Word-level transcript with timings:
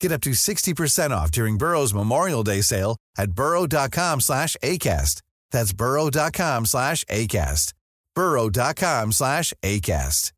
Get 0.00 0.12
up 0.12 0.20
to 0.22 0.30
60% 0.30 1.10
off 1.10 1.30
during 1.30 1.58
Burrow's 1.58 1.94
Memorial 1.94 2.42
Day 2.42 2.60
sale 2.60 2.96
at 3.18 3.32
burrow.com 3.32 4.20
slash 4.20 4.56
ACAST. 4.62 5.22
That's 5.50 5.72
burrow.com 5.72 6.66
slash 6.66 7.04
ACAST. 7.04 7.72
burrow.com 8.14 9.12
slash 9.12 9.52
ACAST. 9.62 10.32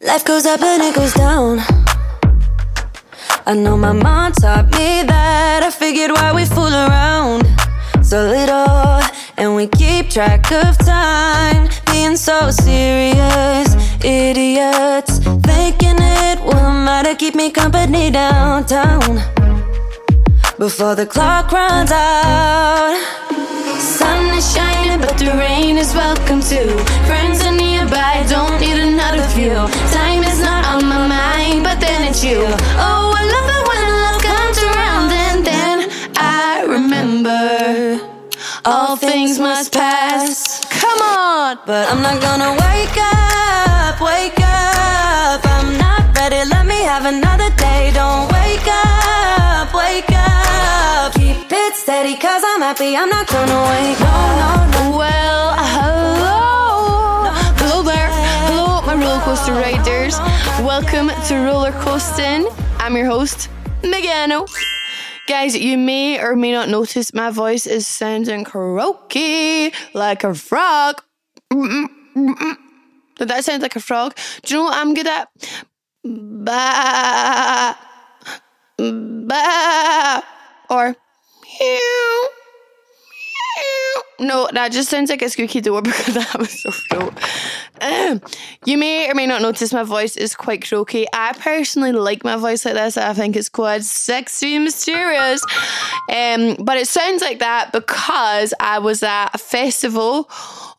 Life 0.00 0.24
goes 0.24 0.46
up 0.46 0.60
and 0.60 0.82
it 0.82 0.96
goes 0.96 1.14
down. 1.14 1.60
I 3.46 3.54
know 3.54 3.76
my 3.76 3.92
mom 3.92 4.32
taught 4.32 4.64
me 4.66 5.02
that. 5.06 5.62
I 5.62 5.70
figured 5.70 6.10
why 6.10 6.32
we 6.34 6.44
fool 6.44 6.74
around 6.74 7.46
so 8.12 8.26
little, 8.26 9.00
and 9.38 9.56
we 9.56 9.66
keep 9.66 10.10
track 10.10 10.52
of 10.52 10.76
time. 10.76 11.70
Being 11.90 12.14
so 12.14 12.50
serious, 12.50 13.68
idiots. 14.04 15.18
Thinking 15.48 15.96
it 15.98 16.38
will 16.44 16.72
matter, 16.88 17.14
keep 17.14 17.34
me 17.34 17.50
company 17.50 18.10
downtown. 18.10 19.00
Before 20.58 20.94
the 20.94 21.06
clock 21.06 21.52
runs 21.52 21.90
out. 21.90 23.00
Sun 23.78 24.34
is 24.36 24.44
shining, 24.54 25.00
but 25.00 25.16
the 25.16 25.32
rain 25.38 25.78
is 25.78 25.94
welcome 25.94 26.42
too. 26.42 26.68
Friends 27.08 27.40
are 27.46 27.56
nearby, 27.56 28.26
don't 28.28 28.60
need 28.60 28.78
another 28.78 29.26
view. 29.28 29.56
Time 29.90 30.22
is 30.22 30.38
not 30.38 30.66
on 30.66 30.84
my 30.84 31.06
mind, 31.06 31.64
but 31.64 31.80
then 31.80 32.06
it's 32.06 32.22
you. 32.22 32.44
Oh, 32.76 33.14
I 33.16 33.24
love 33.32 33.51
all 38.64 38.96
things 38.96 39.38
must 39.38 39.72
pass. 39.72 40.64
Come 40.66 41.00
on, 41.00 41.58
but 41.66 41.88
I'm 41.90 42.02
not 42.02 42.20
gonna 42.20 42.50
wake 42.50 42.98
up, 42.98 44.00
wake 44.00 44.38
up. 44.38 45.40
I'm 45.44 45.78
not 45.78 46.16
ready, 46.16 46.48
let 46.48 46.66
me 46.66 46.80
have 46.82 47.04
another 47.04 47.50
day. 47.56 47.90
Don't 47.94 48.30
wake 48.32 48.66
up, 48.68 49.74
wake 49.74 50.12
up. 50.12 51.12
Keep 51.14 51.50
it 51.50 51.74
steady, 51.74 52.16
cause 52.16 52.42
I'm 52.44 52.60
happy, 52.60 52.96
I'm 52.96 53.08
not 53.08 53.26
gonna 53.26 53.62
wake 53.72 54.00
up. 54.00 54.96
Well, 54.96 55.54
hello. 55.74 57.30
Hello 57.58 57.82
there. 57.82 58.10
Hello, 58.46 58.82
my 58.86 58.94
roller 58.94 59.20
coaster 59.22 59.52
riders. 59.52 60.18
Welcome 60.60 61.10
to 61.28 61.34
Roller 61.44 61.72
Coasting. 61.82 62.46
I'm 62.78 62.96
your 62.96 63.06
host, 63.06 63.48
Megano. 63.82 64.46
Guys, 65.32 65.56
you 65.56 65.78
may 65.78 66.20
or 66.20 66.36
may 66.36 66.52
not 66.52 66.68
notice 66.68 67.14
my 67.14 67.30
voice 67.30 67.66
is 67.66 67.88
sounding 67.88 68.44
croaky 68.44 69.72
like 69.94 70.24
a 70.24 70.34
frog. 70.34 71.00
Did 71.50 71.88
that 73.16 73.42
sound 73.42 73.62
like 73.62 73.74
a 73.74 73.80
frog? 73.80 74.14
Do 74.42 74.52
you 74.52 74.60
know 74.60 74.64
what 74.64 74.76
I'm 74.76 74.92
good 74.92 75.06
at? 75.06 75.30
Ba, 76.04 77.78
ba, 78.76 80.22
or 80.68 80.96
meow. 81.60 82.41
No, 84.22 84.48
that 84.52 84.70
just 84.70 84.88
sounds 84.88 85.10
like 85.10 85.20
a 85.22 85.28
squeaky 85.28 85.60
door 85.60 85.82
because 85.82 86.14
that 86.14 86.38
was 86.38 86.62
so 86.62 86.70
throat. 86.70 87.12
Um, 87.80 88.20
you 88.64 88.78
may 88.78 89.10
or 89.10 89.14
may 89.14 89.26
not 89.26 89.42
notice 89.42 89.72
my 89.72 89.82
voice 89.82 90.16
is 90.16 90.36
quite 90.36 90.66
croaky. 90.66 91.06
I 91.12 91.32
personally 91.32 91.90
like 91.92 92.22
my 92.22 92.36
voice 92.36 92.64
like 92.64 92.74
this. 92.74 92.96
I 92.96 93.14
think 93.14 93.34
it's 93.34 93.48
quite 93.48 93.82
sexy 93.82 94.54
and 94.54 94.64
mysterious. 94.64 95.42
Um, 96.08 96.56
but 96.60 96.76
it 96.76 96.86
sounds 96.86 97.20
like 97.20 97.40
that 97.40 97.72
because 97.72 98.54
I 98.60 98.78
was 98.78 99.02
at 99.02 99.30
a 99.34 99.38
festival 99.38 100.30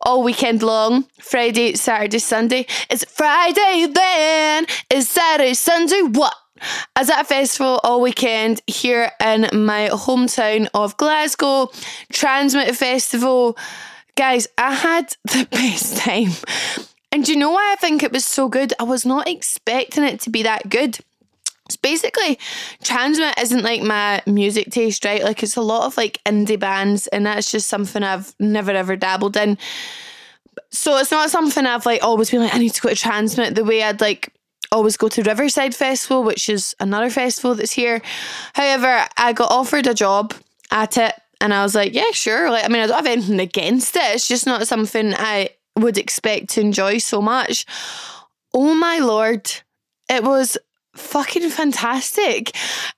all 0.02 0.24
weekend 0.24 0.64
long 0.64 1.06
Friday, 1.20 1.76
Saturday, 1.76 2.20
Sunday. 2.20 2.66
It's 2.90 3.04
Friday 3.12 3.88
then, 3.94 4.66
it's 4.90 5.10
Saturday, 5.10 5.54
Sunday, 5.54 6.02
what? 6.02 6.34
I 6.96 7.02
was 7.02 7.10
at 7.10 7.22
a 7.22 7.26
festival 7.26 7.80
all 7.84 8.02
weekend 8.02 8.62
here 8.68 9.12
in 9.24 9.42
my 9.66 9.90
hometown 9.92 10.68
of 10.74 10.96
Glasgow, 10.98 11.68
TRNSMT 12.12 12.76
Festival. 12.76 13.58
Guys, 14.16 14.48
I 14.58 14.74
had 14.74 15.16
the 15.26 15.48
best 15.52 15.98
time. 15.98 16.32
And 17.12 17.28
you 17.28 17.36
know 17.36 17.52
why 17.52 17.74
I 17.74 17.76
think 17.76 18.04
it 18.04 18.12
was 18.12 18.26
so 18.26 18.48
good? 18.50 18.74
I 18.80 18.84
was 18.84 19.06
not 19.06 19.28
expecting 19.28 20.04
it 20.04 20.20
to 20.22 20.30
be 20.30 20.44
that 20.44 20.70
good. 20.70 21.00
It's 21.66 21.76
basically 21.76 22.38
TRNSMT 22.84 23.42
isn't 23.42 23.64
like 23.64 23.82
my 23.82 24.22
music 24.28 24.70
taste, 24.70 25.06
right? 25.06 25.24
Like 25.24 25.44
it's 25.44 25.56
a 25.56 25.62
lot 25.62 25.86
of 25.86 25.98
like 25.98 26.22
indie 26.26 26.60
bands, 26.60 27.08
and 27.08 27.26
that's 27.26 27.52
just 27.52 27.70
something 27.70 28.04
I've 28.04 28.36
never 28.40 28.72
ever 28.72 28.96
dabbled 28.96 29.38
in. 29.38 29.58
So 30.72 30.98
it's 30.98 31.12
not 31.12 31.30
something 31.30 31.66
I've 31.66 31.86
like 31.86 32.04
always 32.04 32.30
been 32.30 32.42
like, 32.42 32.54
I 32.54 32.60
need 32.60 32.74
to 32.74 32.82
go 32.82 32.90
to 32.90 32.96
TRNSMT 32.96 33.56
the 33.56 33.64
way 33.64 33.82
I'd 33.82 34.02
like 34.02 34.34
always 34.74 34.98
go 34.98 35.08
to 35.08 35.24
Riverside 35.24 35.74
Festival, 35.76 36.24
which 36.24 36.50
is 36.50 36.76
another 36.80 37.10
festival 37.10 37.56
that's 37.56 37.72
here. 37.72 38.02
However, 38.54 39.08
I 39.16 39.34
got 39.34 39.52
offered 39.52 39.88
a 39.88 39.94
job 39.94 40.34
at 40.72 40.98
it 40.98 41.14
and 41.40 41.54
I 41.54 41.64
was 41.64 41.76
like, 41.76 41.94
yeah, 41.94 42.12
sure. 42.12 42.50
Like, 42.50 42.66
I 42.66 42.68
mean, 42.68 42.82
I 42.82 42.88
don't 42.88 42.96
have 42.96 43.06
anything 43.06 43.40
against 43.40 43.96
it. 43.96 44.16
It's 44.16 44.28
just 44.28 44.46
not 44.46 44.68
something 44.68 45.14
I 45.14 45.50
would 45.78 45.98
expect 45.98 46.50
to 46.52 46.62
enjoy 46.62 46.98
so 46.98 47.22
much. 47.22 47.66
Oh 48.54 48.74
my 48.74 49.00
lord. 49.00 49.52
It 50.10 50.24
was 50.24 50.58
fucking 50.96 51.50
fantastic. 51.50 52.56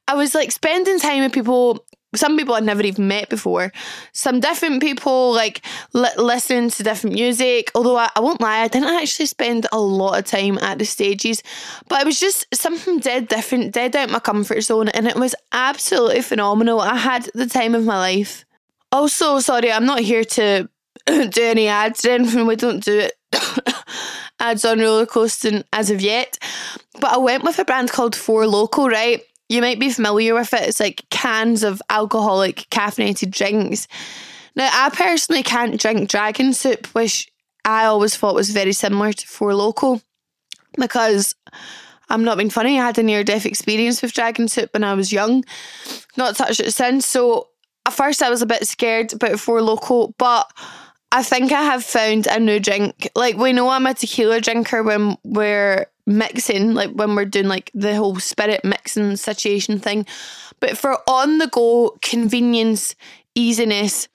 I 0.07 0.16
was 0.16 0.36
like 0.36 0.51
spending 0.51 1.00
time 1.00 1.24
with 1.24 1.33
people 1.33 1.86
some 2.16 2.38
people 2.38 2.56
I'd 2.56 2.64
never 2.64 2.82
even 2.82 3.08
met 3.08 3.30
before. 3.30 3.72
Some 4.14 4.40
different 4.40 4.82
people, 4.82 5.34
like 5.34 5.62
li- 5.94 6.10
listening 6.18 6.70
to 6.72 6.84
different 6.84 7.16
music. 7.16 7.72
Although 7.76 7.98
I, 7.98 8.10
I, 8.16 8.20
won't 8.20 8.42
lie, 8.42 8.62
I 8.62 8.68
didn't 8.68 8.90
actually 8.90 9.28
spend 9.28 9.68
a 9.72 9.80
lot 9.80 10.18
of 10.18 10.26
time 10.26 10.58
at 10.60 10.80
the 10.80 10.86
stages, 10.86 11.44
but 11.88 12.02
it 12.02 12.06
was 12.06 12.20
just 12.20 12.46
something 12.54 13.00
dead 13.00 13.28
different, 13.28 13.74
dead 13.74 13.96
out 13.96 14.10
my 14.10 14.20
comfort 14.20 14.62
zone, 14.62 14.90
and 14.90 15.08
it 15.08 15.16
was 15.16 15.36
absolutely 15.52 16.22
phenomenal. 16.22 16.80
I 16.82 16.96
had 16.96 17.30
the 17.34 17.48
time 17.48 17.76
of 17.76 17.86
my 17.86 17.98
life. 17.98 18.46
Also, 18.92 19.40
sorry, 19.40 19.72
I'm 19.72 19.86
not 19.86 20.00
here 20.00 20.24
to 20.24 20.70
do 21.08 21.44
any 21.44 21.68
ads 21.68 22.06
or 22.06 22.12
anything. 22.12 22.46
We 22.46 22.56
don't 22.56 22.84
do 22.84 23.00
it. 23.00 23.14
ads 24.40 24.66
on 24.66 24.80
roller 24.80 25.06
coasting 25.06 25.64
as 25.74 25.90
of 25.90 26.02
yet, 26.02 26.38
but 27.00 27.12
I 27.12 27.18
went 27.18 27.44
with 27.44 27.60
a 27.60 27.66
brand 27.66 27.92
called 27.92 28.16
Four 28.16 28.44
Loko, 28.44 28.90
right? 28.90 29.22
You 29.50 29.62
might 29.62 29.80
be 29.80 29.92
familiar 29.92 30.33
with 30.33 30.53
it. 30.53 30.68
It's 30.68 30.80
like 30.80 31.03
cans 31.09 31.63
of 31.63 31.81
alcoholic 31.89 32.68
caffeinated 32.71 33.31
drinks. 33.31 33.88
Now, 34.56 34.69
I 34.71 34.89
personally 34.89 35.44
can't 35.44 35.80
drink 35.80 36.09
Dragon 36.09 36.53
Soop, 36.53 36.88
which 36.88 37.31
I 37.63 37.86
always 37.86 38.15
thought 38.15 38.36
was 38.36 38.51
very 38.51 38.74
similar 38.74 39.12
to 39.13 39.27
Four 39.27 39.51
Loko 39.51 40.01
because 40.77 41.36
I'm 42.09 42.24
not 42.24 42.38
being 42.38 42.50
funny. 42.50 42.80
I 42.80 42.86
had 42.86 42.97
a 42.97 43.03
near 43.03 43.24
death 43.24 43.45
experience 43.45 44.01
with 44.01 44.13
Dragon 44.13 44.47
Soop 44.47 44.74
when 44.74 44.83
I 44.83 44.94
was 44.94 45.12
young. 45.12 45.44
Not 46.18 46.36
touched 46.36 46.59
it 46.59 46.74
since. 46.74 47.06
So 47.06 47.50
at 47.86 47.94
first 47.94 48.21
I 48.21 48.30
was 48.30 48.42
a 48.42 48.47
bit 48.47 48.68
scared 48.68 49.13
about 49.13 49.39
Four 49.39 49.59
Loko, 49.59 50.13
but 50.18 50.51
I 51.12 51.24
think 51.24 51.51
I 51.51 51.63
have 51.63 51.83
found 51.83 52.27
a 52.27 52.39
new 52.39 52.59
drink. 52.59 53.09
Like 53.15 53.38
we 53.38 53.53
know 53.53 53.69
I'm 53.69 53.86
a 53.86 53.94
tequila 53.94 54.42
drinker 54.42 54.83
when 54.83 55.18
we're 55.24 55.88
mixing, 56.06 56.74
like 56.74 56.92
when 56.92 57.16
we're 57.16 57.25
doing 57.25 57.48
like 57.48 57.72
the 57.74 57.96
whole 57.96 58.19
spirit 58.19 58.63
mixing 58.63 59.16
situation 59.16 59.80
thing. 59.80 60.06
But 60.60 60.78
for 60.78 60.98
on 61.07 61.38
the 61.38 61.48
go 61.48 61.98
convenience, 62.02 62.96
easiness, 63.34 64.07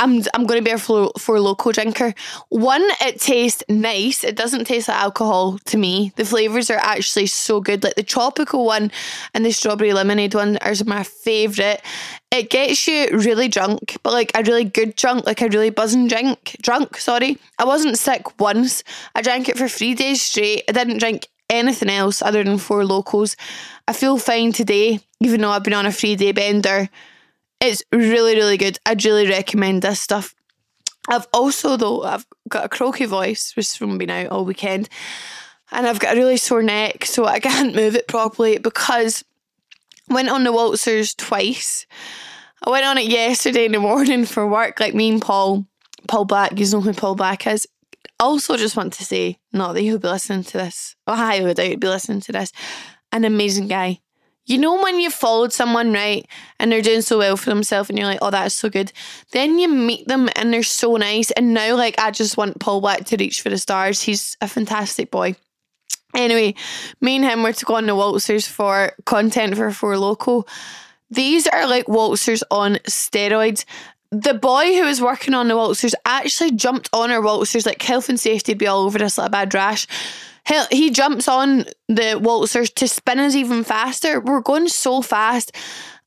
I'm 0.00 0.22
I'm 0.32 0.46
going 0.46 0.60
to 0.60 0.64
be 0.64 0.70
a 0.70 0.78
Four, 0.78 1.10
Four 1.18 1.36
Loko 1.36 1.72
drinker. 1.72 2.14
One, 2.50 2.86
it 3.00 3.20
tastes 3.20 3.64
nice. 3.68 4.22
It 4.22 4.36
doesn't 4.36 4.66
taste 4.66 4.88
like 4.88 4.96
alcohol 4.96 5.58
to 5.66 5.76
me. 5.76 6.12
The 6.14 6.24
flavors 6.24 6.70
are 6.70 6.78
actually 6.78 7.26
so 7.26 7.60
good. 7.60 7.82
Like 7.82 7.96
the 7.96 8.04
tropical 8.04 8.64
one 8.64 8.92
and 9.34 9.44
the 9.44 9.50
strawberry 9.50 9.92
lemonade 9.92 10.34
one 10.34 10.56
are 10.58 10.74
my 10.86 11.02
favorite. 11.02 11.82
It 12.30 12.50
gets 12.50 12.86
you 12.86 13.08
really 13.10 13.48
drunk, 13.48 13.96
but 14.02 14.12
like 14.12 14.30
a 14.34 14.42
really 14.42 14.64
good 14.64 14.94
drunk, 14.94 15.26
like 15.26 15.42
a 15.42 15.48
really 15.48 15.70
buzzing 15.70 16.06
drink. 16.06 16.56
Drunk, 16.62 16.96
sorry. 16.98 17.38
I 17.58 17.64
wasn't 17.64 17.98
sick 17.98 18.38
once. 18.38 18.84
I 19.16 19.22
drank 19.22 19.48
it 19.48 19.58
for 19.58 19.66
three 19.66 19.94
days 19.94 20.22
straight. 20.22 20.62
I 20.68 20.72
didn't 20.72 20.98
drink 20.98 21.26
anything 21.50 21.90
else 21.90 22.22
other 22.22 22.44
than 22.44 22.58
Four 22.58 22.82
Lokos. 22.82 23.34
I 23.88 23.92
feel 23.92 24.18
fine 24.18 24.52
today, 24.52 25.00
even 25.20 25.40
though 25.40 25.50
I've 25.50 25.64
been 25.64 25.72
on 25.72 25.86
a 25.86 25.92
three 25.92 26.14
day 26.14 26.32
bender. 26.32 26.88
It's 27.60 27.82
really, 27.92 28.36
really 28.36 28.56
good. 28.56 28.78
I'd 28.86 29.04
really 29.04 29.26
recommend 29.26 29.82
this 29.82 30.00
stuff. 30.00 30.34
I've 31.08 31.26
also, 31.32 31.76
though, 31.76 32.02
I've 32.02 32.26
got 32.48 32.66
a 32.66 32.68
croaky 32.68 33.06
voice, 33.06 33.54
which 33.56 33.76
from 33.76 33.98
being 33.98 34.10
out 34.10 34.28
all 34.28 34.44
weekend, 34.44 34.88
and 35.72 35.86
I've 35.86 35.98
got 35.98 36.16
a 36.16 36.20
really 36.20 36.36
sore 36.36 36.62
neck, 36.62 37.04
so 37.04 37.24
I 37.24 37.40
can't 37.40 37.74
move 37.74 37.96
it 37.96 38.08
properly 38.08 38.58
because 38.58 39.24
I 40.10 40.14
went 40.14 40.28
on 40.28 40.44
the 40.44 40.52
waltzers 40.52 41.14
twice. 41.16 41.86
I 42.62 42.70
went 42.70 42.84
on 42.84 42.98
it 42.98 43.06
yesterday 43.06 43.64
in 43.64 43.72
the 43.72 43.80
morning 43.80 44.24
for 44.24 44.46
work, 44.46 44.80
like 44.80 44.94
me 44.94 45.08
and 45.08 45.22
Paul, 45.22 45.66
Paul 46.06 46.24
Black, 46.26 46.58
you 46.58 46.66
know 46.70 46.80
who 46.80 46.92
Paul 46.92 47.14
Black 47.14 47.46
is. 47.46 47.66
Also, 48.20 48.56
just 48.56 48.76
want 48.76 48.92
to 48.94 49.04
say, 49.04 49.38
not 49.52 49.74
that 49.74 49.80
he'll 49.80 49.98
be 49.98 50.08
listening 50.08 50.42
to 50.44 50.58
this, 50.58 50.96
I 51.06 51.16
highly 51.16 51.54
doubt 51.54 51.66
he'll 51.66 51.78
be 51.78 51.88
listening 51.88 52.20
to 52.22 52.32
this. 52.32 52.52
An 53.12 53.24
amazing 53.24 53.68
guy, 53.68 54.00
you 54.48 54.56
know 54.56 54.82
when 54.82 54.98
you've 54.98 55.12
followed 55.12 55.52
someone 55.52 55.92
right 55.92 56.26
and 56.58 56.72
they're 56.72 56.80
doing 56.80 57.02
so 57.02 57.18
well 57.18 57.36
for 57.36 57.50
themselves 57.50 57.90
and 57.90 57.98
you're 57.98 58.08
like, 58.08 58.20
oh, 58.22 58.30
that's 58.30 58.54
so 58.54 58.70
good. 58.70 58.92
Then 59.32 59.58
you 59.58 59.68
meet 59.68 60.08
them 60.08 60.30
and 60.36 60.52
they're 60.52 60.62
so 60.62 60.96
nice. 60.96 61.30
And 61.32 61.52
now, 61.52 61.76
like, 61.76 61.98
I 61.98 62.10
just 62.10 62.38
want 62.38 62.58
Paul 62.58 62.80
Black 62.80 63.04
to 63.06 63.16
reach 63.18 63.42
for 63.42 63.50
the 63.50 63.58
stars. 63.58 64.00
He's 64.00 64.38
a 64.40 64.48
fantastic 64.48 65.10
boy. 65.10 65.36
Anyway, 66.14 66.54
me 67.02 67.16
and 67.16 67.24
him 67.26 67.42
were 67.42 67.52
to 67.52 67.64
go 67.66 67.74
on 67.74 67.86
the 67.86 67.94
waltzers 67.94 68.48
for 68.48 68.92
content 69.04 69.54
for 69.54 69.70
Four 69.70 69.94
Loko. 69.94 70.48
These 71.10 71.46
are 71.46 71.66
like 71.68 71.86
waltzers 71.86 72.42
on 72.50 72.76
steroids. 72.88 73.66
The 74.10 74.32
boy 74.32 74.74
who 74.74 74.84
was 74.84 75.02
working 75.02 75.34
on 75.34 75.48
the 75.48 75.54
waltzers 75.54 75.94
actually 76.06 76.52
jumped 76.52 76.88
on 76.94 77.10
our 77.10 77.20
waltzers, 77.20 77.66
like 77.66 77.82
health 77.82 78.08
and 78.08 78.18
safety 78.18 78.52
would 78.52 78.58
be 78.58 78.66
all 78.66 78.86
over 78.86 78.98
this 78.98 79.18
like 79.18 79.28
a 79.28 79.30
bad 79.30 79.52
rash. 79.52 79.86
Hell, 80.48 80.66
he 80.70 80.88
jumps 80.88 81.28
on 81.28 81.66
the 81.88 82.18
waltzers 82.18 82.72
to 82.76 82.88
spin 82.88 83.18
us 83.18 83.34
even 83.34 83.62
faster. 83.64 84.18
We're 84.18 84.40
going 84.40 84.68
so 84.68 85.02
fast. 85.02 85.54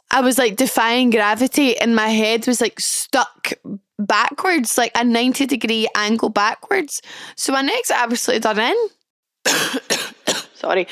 I 0.09 0.21
was 0.21 0.39
like 0.39 0.55
defying 0.55 1.11
gravity, 1.11 1.77
and 1.77 1.95
my 1.95 2.07
head 2.07 2.47
was 2.47 2.59
like 2.59 2.79
stuck 2.79 3.53
backwards, 3.99 4.79
like 4.79 4.93
a 4.95 5.03
90 5.03 5.45
degree 5.45 5.87
angle 5.93 6.29
backwards. 6.29 7.03
So 7.35 7.53
my 7.53 7.61
neck's 7.61 7.91
absolutely 7.91 8.39
done 8.39 8.57
in. 8.57 8.89
Sorry. 10.55 10.87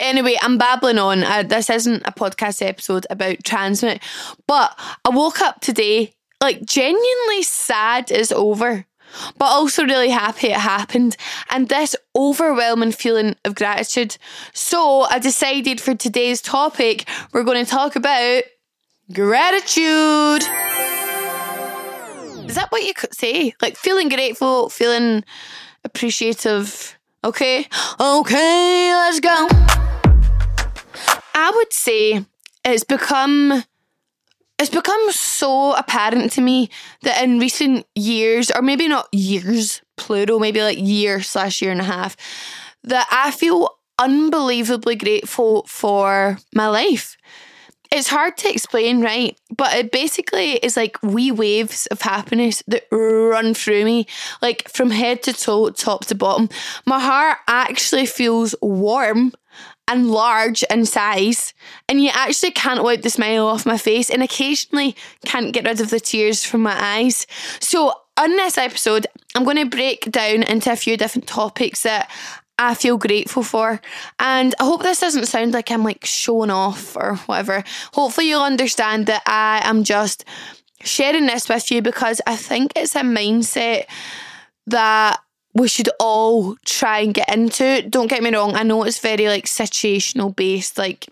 Anyway, 0.00 0.38
I'm 0.40 0.56
babbling 0.56 0.98
on. 0.98 1.24
Uh, 1.24 1.42
this 1.42 1.68
isn't 1.68 2.04
a 2.06 2.10
podcast 2.10 2.66
episode 2.66 3.06
about 3.10 3.36
TRNSMT, 3.40 4.00
but 4.48 4.78
I 5.04 5.10
woke 5.10 5.42
up 5.42 5.60
today 5.60 6.14
like 6.40 6.64
genuinely 6.64 7.42
sad 7.42 8.10
is 8.10 8.32
over 8.32 8.86
but 9.38 9.46
also 9.46 9.84
really 9.84 10.10
happy 10.10 10.48
it 10.48 10.56
happened 10.56 11.16
and 11.50 11.68
this 11.68 11.94
overwhelming 12.16 12.92
feeling 12.92 13.36
of 13.44 13.54
gratitude. 13.54 14.16
So 14.52 15.02
I 15.02 15.18
decided 15.18 15.80
for 15.80 15.94
today's 15.94 16.40
topic, 16.40 17.08
we're 17.32 17.44
going 17.44 17.64
to 17.64 17.70
talk 17.70 17.96
about 17.96 18.42
gratitude. 19.12 20.42
Is 22.48 22.56
that 22.56 22.70
what 22.70 22.84
you 22.84 22.94
could 22.94 23.14
say? 23.14 23.54
Like 23.60 23.76
feeling 23.76 24.08
grateful, 24.08 24.68
feeling 24.68 25.24
appreciative. 25.84 26.96
Okay, 27.24 27.66
okay, 27.98 28.94
let's 28.94 29.20
go. 29.20 29.48
I 31.34 31.52
would 31.54 31.72
say 31.72 32.24
it's 32.64 32.84
become 32.84 33.64
it's 34.64 34.74
become 34.74 35.12
so 35.12 35.74
apparent 35.74 36.32
to 36.32 36.40
me 36.40 36.70
that 37.02 37.22
in 37.22 37.38
recent 37.38 37.86
years, 37.94 38.50
or 38.50 38.62
maybe 38.62 38.88
not 38.88 39.12
years, 39.12 39.82
plural, 39.98 40.40
maybe 40.40 40.62
like 40.62 40.78
year 40.78 41.20
slash 41.20 41.60
year 41.60 41.70
and 41.70 41.82
a 41.82 41.84
half, 41.84 42.16
that 42.82 43.06
I 43.10 43.30
feel 43.30 43.78
unbelievably 43.98 44.96
grateful 44.96 45.64
for 45.64 46.38
my 46.54 46.68
life. 46.68 47.18
It's 47.92 48.08
hard 48.08 48.38
to 48.38 48.50
explain, 48.50 49.02
right? 49.02 49.38
But 49.54 49.74
it 49.74 49.92
basically 49.92 50.52
is 50.52 50.78
like 50.78 50.96
wee 51.02 51.30
waves 51.30 51.84
of 51.88 52.00
happiness 52.00 52.62
that 52.66 52.86
run 52.90 53.52
through 53.52 53.84
me, 53.84 54.06
like 54.40 54.70
from 54.70 54.90
head 54.90 55.22
to 55.24 55.34
toe, 55.34 55.68
top 55.68 56.06
to 56.06 56.14
bottom. 56.14 56.48
My 56.86 57.00
heart 57.00 57.36
actually 57.48 58.06
feels 58.06 58.54
warm 58.62 59.34
and 59.88 60.10
large 60.10 60.62
in 60.70 60.86
size, 60.86 61.52
and 61.88 62.02
you 62.02 62.10
actually 62.12 62.50
can't 62.52 62.82
wipe 62.82 63.02
the 63.02 63.10
smile 63.10 63.46
off 63.46 63.66
my 63.66 63.78
face, 63.78 64.10
and 64.10 64.22
occasionally 64.22 64.96
can't 65.24 65.52
get 65.52 65.64
rid 65.64 65.80
of 65.80 65.90
the 65.90 66.00
tears 66.00 66.44
from 66.44 66.62
my 66.62 66.76
eyes. 66.78 67.26
So, 67.60 67.92
on 68.16 68.30
this 68.30 68.56
episode, 68.56 69.06
I'm 69.34 69.44
going 69.44 69.56
to 69.56 69.66
break 69.66 70.10
down 70.10 70.44
into 70.44 70.70
a 70.70 70.76
few 70.76 70.96
different 70.96 71.26
topics 71.26 71.82
that 71.82 72.10
I 72.58 72.74
feel 72.74 72.96
grateful 72.96 73.42
for. 73.42 73.80
And 74.20 74.54
I 74.60 74.64
hope 74.64 74.82
this 74.82 75.00
doesn't 75.00 75.26
sound 75.26 75.52
like 75.52 75.70
I'm 75.70 75.82
like 75.82 76.04
showing 76.04 76.50
off 76.50 76.96
or 76.96 77.16
whatever. 77.26 77.64
Hopefully, 77.92 78.28
you'll 78.28 78.42
understand 78.42 79.06
that 79.06 79.22
I 79.26 79.60
am 79.64 79.84
just 79.84 80.24
sharing 80.80 81.26
this 81.26 81.48
with 81.48 81.70
you 81.70 81.82
because 81.82 82.20
I 82.26 82.36
think 82.36 82.72
it's 82.76 82.94
a 82.94 83.00
mindset 83.00 83.86
that 84.66 85.20
we 85.54 85.68
should 85.68 85.88
all 86.00 86.56
try 86.64 87.00
and 87.00 87.14
get 87.14 87.32
into. 87.32 87.82
Don't 87.88 88.08
get 88.08 88.22
me 88.22 88.34
wrong, 88.34 88.54
I 88.54 88.62
know 88.64 88.82
it's 88.82 88.98
very 88.98 89.28
like 89.28 89.46
situational 89.46 90.34
based. 90.34 90.76
Like, 90.76 91.08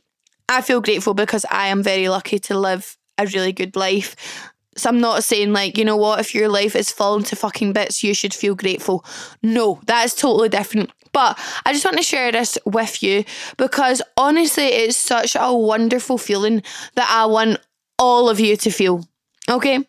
I 0.48 0.60
feel 0.60 0.81
grateful 0.81 1.14
because 1.14 1.46
I 1.50 1.69
am 1.69 1.82
very 1.82 2.08
lucky 2.08 2.38
to 2.40 2.58
live 2.58 2.96
a 3.19 3.26
really 3.26 3.52
good 3.52 3.76
life. 3.76 4.50
So 4.76 4.88
I'm 4.88 5.00
not 5.00 5.22
saying 5.22 5.52
like, 5.52 5.76
you 5.76 5.84
know 5.84 5.96
what, 5.96 6.20
if 6.20 6.34
your 6.34 6.48
life 6.48 6.74
is 6.74 6.90
falling 6.90 7.24
to 7.24 7.36
fucking 7.36 7.72
bits, 7.72 8.02
you 8.02 8.14
should 8.14 8.34
feel 8.34 8.55
grateful. 8.55 9.05
No, 9.43 9.81
that 9.86 10.05
is 10.05 10.14
totally 10.14 10.48
different. 10.48 10.90
But 11.12 11.38
I 11.67 11.72
just 11.72 11.84
want 11.84 11.98
to 11.98 12.02
share 12.02 12.32
this 12.32 12.58
with 12.64 13.02
you 13.02 13.24
because 13.58 14.00
honestly, 14.17 14.64
it's 14.64 14.96
such 14.96 15.36
a 15.38 15.55
wonderful 15.55 16.17
feeling 16.17 16.62
that 16.94 17.08
I 17.10 17.26
want 17.26 17.60
all 17.98 18.31
of 18.31 18.40
you 18.40 18.56
to 18.56 18.70
feel. 18.70 19.06
Okay? 19.48 19.86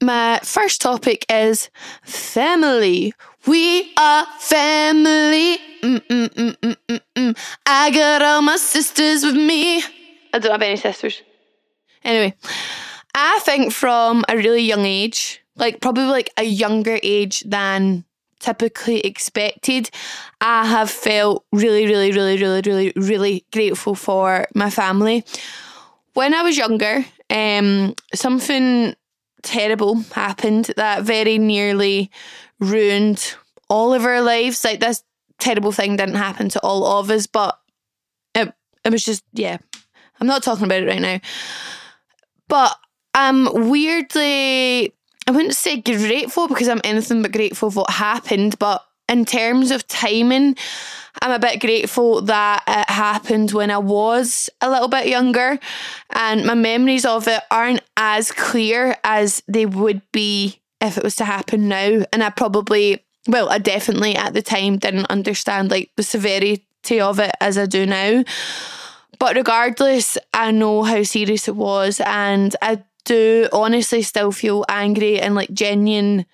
My 0.00 0.40
first 0.42 0.80
topic 0.80 1.26
is 1.28 1.68
family. 2.04 3.12
We 3.46 3.92
are 3.96 4.26
family. 4.38 5.58
Mm-mm-mm-mm-mm. 5.82 7.36
I 7.66 7.90
got 7.90 8.22
all 8.22 8.42
my 8.42 8.56
sisters 8.56 9.24
with 9.24 9.34
me. 9.34 9.82
I 10.32 10.38
don't 10.38 10.52
have 10.52 10.62
any 10.62 10.76
sisters. 10.76 11.22
Anyway, 12.04 12.34
I 13.14 13.40
think 13.42 13.72
from 13.72 14.24
a 14.28 14.36
really 14.36 14.62
young 14.62 14.84
age, 14.84 15.42
like 15.56 15.80
probably 15.80 16.04
like 16.04 16.30
a 16.36 16.44
younger 16.44 16.98
age 17.02 17.40
than 17.40 18.04
typically 18.38 19.00
expected, 19.00 19.90
I 20.40 20.66
have 20.66 20.90
felt 20.90 21.44
really, 21.52 21.86
really, 21.86 22.12
really, 22.12 22.36
really, 22.38 22.62
really, 22.64 22.92
really 22.96 23.44
grateful 23.52 23.94
for 23.94 24.46
my 24.54 24.70
family. 24.70 25.24
When 26.14 26.34
I 26.34 26.42
was 26.42 26.56
younger, 26.56 27.04
um, 27.30 27.94
something 28.14 28.94
terrible 29.42 29.96
happened 30.12 30.72
that 30.76 31.02
very 31.02 31.38
nearly 31.38 32.10
ruined 32.60 33.34
all 33.68 33.94
of 33.94 34.04
our 34.04 34.20
lives. 34.20 34.64
Like 34.64 34.80
this 34.80 35.02
terrible 35.38 35.72
thing 35.72 35.96
didn't 35.96 36.14
happen 36.14 36.48
to 36.50 36.60
all 36.60 36.84
of 36.98 37.10
us, 37.10 37.26
but 37.26 37.58
it 38.34 38.52
it 38.84 38.92
was 38.92 39.04
just 39.04 39.24
yeah. 39.32 39.58
I'm 40.20 40.26
not 40.26 40.42
talking 40.42 40.64
about 40.64 40.82
it 40.82 40.88
right 40.88 41.00
now. 41.00 41.20
But 42.48 42.76
I'm 43.14 43.70
weirdly 43.70 44.94
I 45.26 45.30
wouldn't 45.30 45.54
say 45.54 45.80
grateful 45.80 46.48
because 46.48 46.68
I'm 46.68 46.80
anything 46.84 47.22
but 47.22 47.32
grateful 47.32 47.70
for 47.70 47.80
what 47.80 47.90
happened, 47.90 48.58
but 48.58 48.82
in 49.12 49.24
terms 49.26 49.70
of 49.70 49.86
timing, 49.86 50.56
I'm 51.20 51.30
a 51.30 51.38
bit 51.38 51.60
grateful 51.60 52.22
that 52.22 52.64
it 52.66 52.90
happened 52.90 53.52
when 53.52 53.70
I 53.70 53.78
was 53.78 54.48
a 54.62 54.70
little 54.70 54.88
bit 54.88 55.06
younger 55.06 55.58
and 56.10 56.46
my 56.46 56.54
memories 56.54 57.04
of 57.04 57.28
it 57.28 57.42
aren't 57.50 57.82
as 57.96 58.32
clear 58.32 58.96
as 59.04 59.42
they 59.46 59.66
would 59.66 60.00
be 60.10 60.58
if 60.80 60.96
it 60.96 61.04
was 61.04 61.16
to 61.16 61.26
happen 61.26 61.68
now. 61.68 62.04
And 62.12 62.24
I 62.24 62.30
probably, 62.30 63.04
well, 63.28 63.50
I 63.50 63.58
definitely 63.58 64.16
at 64.16 64.32
the 64.32 64.42
time 64.42 64.78
didn't 64.78 65.10
understand 65.10 65.70
like 65.70 65.90
the 65.96 66.02
severity 66.02 66.64
of 66.98 67.20
it 67.20 67.34
as 67.40 67.58
I 67.58 67.66
do 67.66 67.86
now. 67.86 68.24
But 69.18 69.36
regardless, 69.36 70.18
I 70.34 70.50
know 70.50 70.82
how 70.82 71.04
serious 71.04 71.46
it 71.46 71.54
was, 71.54 72.00
and 72.04 72.56
I 72.60 72.82
do 73.04 73.48
honestly 73.52 74.02
still 74.02 74.32
feel 74.32 74.64
angry 74.68 75.20
and 75.20 75.36
like 75.36 75.52
genuine 75.52 76.26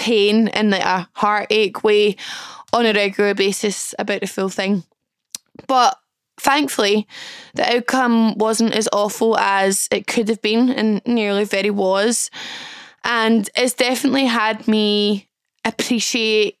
pain 0.00 0.48
in 0.48 0.70
like 0.70 0.82
a 0.82 1.08
heartache 1.12 1.84
way 1.84 2.16
on 2.72 2.86
a 2.86 2.92
regular 2.92 3.34
basis 3.34 3.94
about 3.98 4.22
the 4.22 4.26
full 4.26 4.48
thing. 4.48 4.82
But 5.66 5.96
thankfully, 6.40 7.06
the 7.54 7.76
outcome 7.76 8.34
wasn't 8.36 8.74
as 8.74 8.88
awful 8.92 9.36
as 9.36 9.88
it 9.90 10.06
could 10.06 10.28
have 10.28 10.40
been, 10.40 10.70
and 10.70 11.02
nearly 11.06 11.44
very 11.44 11.70
was. 11.70 12.30
And 13.04 13.48
it's 13.54 13.74
definitely 13.74 14.26
had 14.26 14.66
me 14.66 15.28
appreciate 15.64 16.58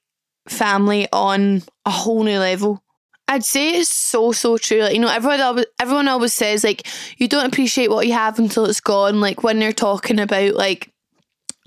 family 0.48 1.08
on 1.12 1.62
a 1.86 1.90
whole 1.90 2.22
new 2.22 2.38
level. 2.38 2.82
I'd 3.28 3.44
say 3.44 3.78
it's 3.78 3.88
so 3.88 4.32
so 4.32 4.58
true. 4.58 4.82
Like 4.82 4.94
you 4.94 5.00
know, 5.00 5.08
everyone 5.08 5.40
always 5.40 5.66
everyone 5.80 6.08
always 6.08 6.34
says 6.34 6.64
like 6.64 6.86
you 7.16 7.28
don't 7.28 7.46
appreciate 7.46 7.88
what 7.88 8.06
you 8.06 8.12
have 8.12 8.38
until 8.38 8.66
it's 8.66 8.80
gone. 8.80 9.20
Like 9.20 9.44
when 9.44 9.60
they're 9.60 9.72
talking 9.72 10.18
about 10.18 10.54
like 10.54 10.92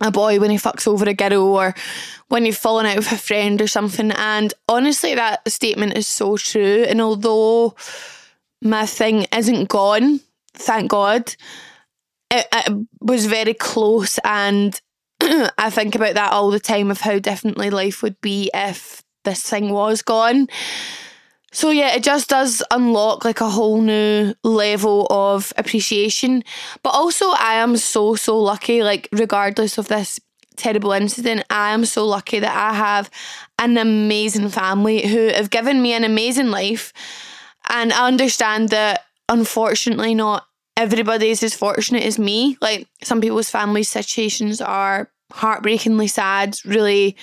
a 0.03 0.11
boy 0.11 0.39
when 0.39 0.51
he 0.51 0.57
fucks 0.57 0.87
over 0.87 1.05
a 1.05 1.13
girl 1.13 1.55
or 1.55 1.73
when 2.27 2.45
you've 2.45 2.57
fallen 2.57 2.85
out 2.85 2.97
with 2.97 3.11
a 3.11 3.17
friend 3.17 3.61
or 3.61 3.67
something. 3.67 4.11
And 4.11 4.53
honestly, 4.67 5.15
that 5.15 5.47
statement 5.49 5.97
is 5.97 6.07
so 6.07 6.37
true. 6.37 6.83
And 6.87 7.01
although 7.01 7.75
my 8.61 8.85
thing 8.85 9.25
isn't 9.35 9.69
gone, 9.69 10.19
thank 10.53 10.91
God, 10.91 11.35
it, 12.29 12.47
it 12.51 12.87
was 12.99 13.25
very 13.25 13.53
close. 13.53 14.19
And 14.23 14.79
I 15.21 15.69
think 15.69 15.95
about 15.95 16.15
that 16.15 16.33
all 16.33 16.51
the 16.51 16.59
time 16.59 16.91
of 16.91 17.01
how 17.01 17.19
differently 17.19 17.69
life 17.69 18.03
would 18.03 18.19
be 18.21 18.51
if 18.53 19.03
this 19.23 19.41
thing 19.41 19.69
was 19.69 20.01
gone. 20.01 20.47
So 21.53 21.69
yeah, 21.69 21.95
it 21.95 22.03
just 22.03 22.29
does 22.29 22.63
unlock 22.71 23.23
like 23.23 23.39
a 23.39 23.49
whole 23.49 23.79
new 23.79 24.33
level 24.43 25.05
of 25.11 25.53
appreciation. 25.55 26.43
But 26.81 26.89
also 26.89 27.29
I 27.29 27.53
am 27.53 27.77
so 27.77 28.15
so 28.15 28.39
lucky 28.39 28.81
like 28.83 29.07
regardless 29.11 29.77
of 29.77 29.87
this 29.87 30.19
terrible 30.55 30.91
incident, 30.91 31.45
I 31.49 31.71
am 31.73 31.85
so 31.85 32.05
lucky 32.05 32.39
that 32.39 32.55
I 32.55 32.73
have 32.73 33.09
an 33.59 33.77
amazing 33.77 34.49
family 34.49 35.07
who 35.07 35.27
have 35.27 35.51
given 35.51 35.81
me 35.81 35.93
an 35.93 36.03
amazing 36.03 36.49
life. 36.49 36.91
And 37.69 37.93
I 37.93 38.07
understand 38.07 38.69
that 38.69 39.05
unfortunately 39.29 40.15
not 40.15 40.47
everybody 40.75 41.29
is 41.29 41.43
as 41.43 41.53
fortunate 41.53 42.03
as 42.03 42.17
me. 42.17 42.57
Like 42.61 42.87
some 43.03 43.21
people's 43.21 43.51
family 43.51 43.83
situations 43.83 44.59
are 44.59 45.11
heartbreakingly 45.31 46.07
sad, 46.07 46.57
really 46.65 47.15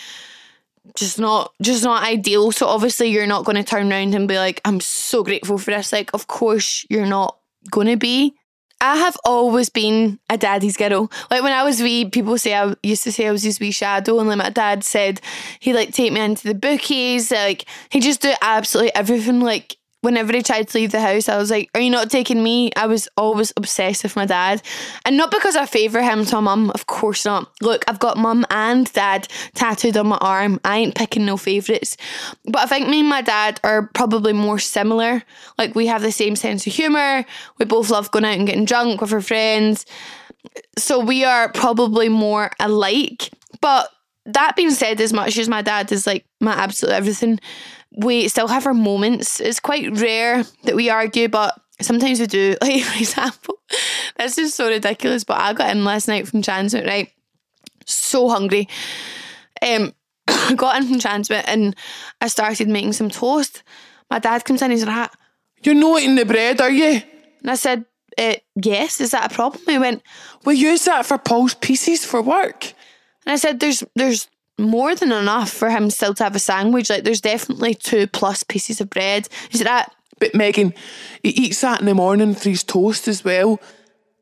just 0.95 1.19
not 1.19 1.53
just 1.63 1.85
not 1.85 2.05
ideal. 2.05 2.53
So 2.53 2.67
obviously 2.67 3.09
you're 3.09 3.27
not 3.27 3.45
going 3.45 3.57
to 3.57 3.65
turn 3.65 3.93
around 3.93 4.15
and 4.15 4.29
be 4.29 4.37
like, 4.37 4.61
I'm 4.65 4.81
so 4.81 5.23
grateful 5.23 5.59
for 5.59 5.71
this. 5.71 5.93
Like, 5.93 6.11
of 6.15 6.27
course 6.27 6.87
you're 6.89 7.07
not 7.07 7.39
going 7.71 7.89
to 7.89 7.97
be. 7.97 8.35
I 8.83 8.97
have 8.97 9.17
always 9.27 9.69
been 9.69 10.19
a 10.31 10.39
daddy's 10.39 10.77
girl. 10.77 11.11
Like 11.31 11.43
when 11.43 11.53
I 11.53 11.65
was 11.65 11.83
wee, 11.83 12.07
people 12.07 12.39
say 12.39 12.55
I 12.55 12.75
used 12.83 13.05
to 13.05 13.13
say 13.13 13.27
I 13.27 13.33
was 13.33 13.43
his 13.43 13.61
wee 13.61 13.73
shadow, 13.73 14.19
and 14.19 14.29
like 14.29 14.39
my 14.39 14.49
dad 14.49 14.85
said 14.85 15.21
he 15.59 15.75
like 15.75 15.93
take 15.93 16.13
me 16.13 16.21
into 16.21 16.49
the 16.49 16.55
bookies. 16.55 17.31
Like 17.31 17.67
he 17.91 18.01
just 18.01 18.23
do 18.23 18.33
absolutely 18.41 18.95
everything. 18.95 19.41
Like 19.41 19.77
whenever 20.03 20.33
he 20.33 20.43
tried 20.43 20.69
to 20.69 20.79
leave 20.79 20.93
the 20.93 21.01
house, 21.01 21.29
I 21.29 21.37
was 21.37 21.51
like, 21.51 21.71
Are 21.75 21.81
you 21.81 21.91
not 21.91 22.11
taking 22.11 22.43
me? 22.43 22.71
I 22.77 22.87
was 22.87 23.09
always 23.17 23.53
obsessed 23.57 24.03
with 24.03 24.17
my 24.17 24.27
dad. 24.27 24.63
And 25.05 25.17
not 25.17 25.31
because 25.31 25.57
I 25.57 25.67
favour 25.67 26.03
him 26.03 26.25
to 26.25 26.35
my 26.37 26.41
mum, 26.41 26.71
of 26.71 26.87
course 26.87 27.25
not. 27.25 27.51
Look, 27.61 27.85
I've 27.89 27.99
got 27.99 28.17
mum 28.17 28.47
and 28.51 28.91
dad 28.93 29.29
tattooed 29.55 29.97
on 29.97 30.09
my 30.09 30.19
arm. 30.19 30.61
I 30.65 30.79
ain't 30.79 30.95
picking 30.95 31.25
no 31.25 31.37
favourites. 31.37 31.97
But 32.45 32.63
I 32.63 32.67
think 32.67 32.89
me 32.89 33.01
and 33.01 33.09
my 33.09 33.23
dad 33.23 33.61
are 33.65 33.89
probably 33.95 34.33
more 34.33 34.59
similar. 34.59 35.23
Like, 35.59 35.75
we 35.75 35.87
have 35.87 36.03
the 36.03 36.13
same 36.13 36.37
sense 36.37 36.67
of 36.67 36.73
humour. 36.73 37.25
We 37.59 37.65
both 37.65 37.91
love 37.91 38.11
going 38.11 38.25
out 38.25 38.39
and 38.39 38.47
getting 38.47 38.65
drunk 38.65 39.01
with 39.01 39.13
our 39.13 39.21
friends. 39.21 39.87
So 40.79 41.01
we 41.01 41.25
are 41.25 41.51
probably 41.53 42.09
more 42.09 42.51
alike. 42.59 43.31
But 43.61 43.91
that 44.27 44.57
being 44.57 44.71
said, 44.71 45.01
as 45.01 45.13
much 45.13 45.39
as 45.39 45.49
my 45.49 45.63
dad 45.63 45.91
is 45.93 46.07
like 46.07 46.25
my 46.41 46.53
absolute 46.53 46.93
everything, 46.93 47.41
we 47.97 48.29
still 48.29 48.49
have 48.49 48.67
our 48.67 48.75
moments. 48.75 49.41
It's 49.41 49.61
quite 49.61 49.99
rare 49.99 50.45
that 50.65 50.77
we 50.77 50.91
argue, 50.91 51.29
but 51.29 51.61
sometimes 51.81 52.21
we 52.21 52.27
do. 52.27 52.57
Like, 52.63 52.83
for 52.83 52.99
example, 52.99 53.55
this 54.17 54.39
is 54.39 54.55
so 54.55 54.69
ridiculous, 54.69 55.25
but 55.25 55.39
I 55.39 55.53
got 55.53 55.71
in 55.71 55.85
last 55.85 56.09
night 56.09 56.29
from 56.29 56.43
TRNSMT, 56.43 56.87
right? 56.87 57.11
So 57.87 58.29
hungry. 58.29 58.69
Um, 59.63 59.93
got 60.57 60.77
in 60.81 60.89
from 60.89 60.99
TRNSMT 60.99 61.45
and 61.47 61.77
I 62.21 62.29
started 62.29 62.69
making 62.69 62.93
some 62.93 63.11
toast. 63.11 63.63
My 64.11 64.19
dad 64.19 64.45
comes 64.45 64.63
in, 64.63 64.71
he's 64.71 64.85
like, 64.85 65.11
You're 65.63 65.75
not 65.75 66.01
eating 66.01 66.17
the 66.17 66.25
bread, 66.25 66.61
are 66.61 66.71
you? 66.71 67.03
and 67.41 67.51
I 67.51 67.55
said, 67.55 67.85
uh, 68.19 68.35
Yes, 68.63 69.01
is 69.01 69.11
that 69.11 69.33
a 69.33 69.35
problem? 69.35 69.63
He 69.67 69.79
went, 69.79 70.03
We 70.45 70.57
use 70.57 70.85
that 70.85 71.07
for 71.07 71.19
Paul's 71.19 71.55
pieces 71.55 72.05
for 72.05 72.23
work. 72.23 72.73
and 73.27 73.33
I 73.33 73.37
said, 73.37 73.61
There's 73.61 73.83
there's 73.97 74.29
more 74.63 74.95
than 74.95 75.13
enough 75.13 75.51
for 75.51 75.71
him 75.71 75.91
still 75.91 76.15
to 76.15 76.25
have 76.25 76.37
a 76.37 76.41
sandwich. 76.41 76.91
Like 76.91 77.05
there's 77.05 77.21
definitely 77.21 77.75
two 77.75 78.07
plus 78.07 78.43
pieces 78.43 78.81
of 78.81 78.91
bread. 78.91 79.29
Said 79.51 79.67
that 79.67 79.93
But 80.19 80.35
Megan, 80.35 80.75
he 81.23 81.31
eats 81.31 81.61
that 81.63 81.81
in 81.81 81.87
the 81.87 81.95
morning 81.95 82.35
for 82.35 82.51
his 82.51 82.63
toast 82.63 83.09
as 83.09 83.25
well. 83.25 83.61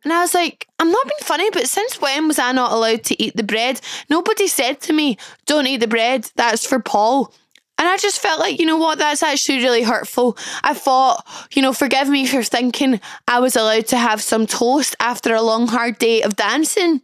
And 0.05 0.13
I 0.13 0.21
was 0.21 0.33
like, 0.33 0.67
I'm 0.79 0.91
not 0.91 1.05
being 1.05 1.19
funny, 1.23 1.51
but 1.51 1.67
since 1.67 2.01
when 2.01 2.29
was 2.29 2.39
I 2.39 2.53
not 2.53 2.73
allowed 2.73 3.05
to 3.05 3.23
eat 3.23 3.37
the 3.37 3.43
bread? 3.43 3.81
Nobody 4.09 4.47
said 4.47 4.81
to 4.83 4.93
me, 4.93 5.19
don't 5.45 5.67
eat 5.67 5.79
the 5.79 5.89
bread, 5.89 6.31
that's 6.37 6.67
for 6.67 6.79
Paul. 6.79 7.35
And 7.79 7.87
I 7.87 7.97
just 7.97 8.21
felt 8.21 8.41
like, 8.41 8.59
you 8.59 8.67
know 8.67 8.77
what, 8.77 8.99
that's 8.99 9.23
actually 9.23 9.59
really 9.59 9.83
hurtful. 9.83 10.37
I 10.63 10.75
thought, 10.75 11.27
you 11.53 11.63
know, 11.63 11.73
forgive 11.73 12.09
me 12.09 12.27
for 12.27 12.43
thinking 12.43 13.01
I 13.27 13.39
was 13.39 13.55
allowed 13.55 13.87
to 13.89 13.97
have 13.97 14.21
some 14.21 14.47
toast 14.47 14.97
after 14.99 15.35
a 15.35 15.43
long, 15.43 15.69
hard 15.69 15.99
day 15.99 16.23
of 16.23 16.37
dancing. 16.37 17.03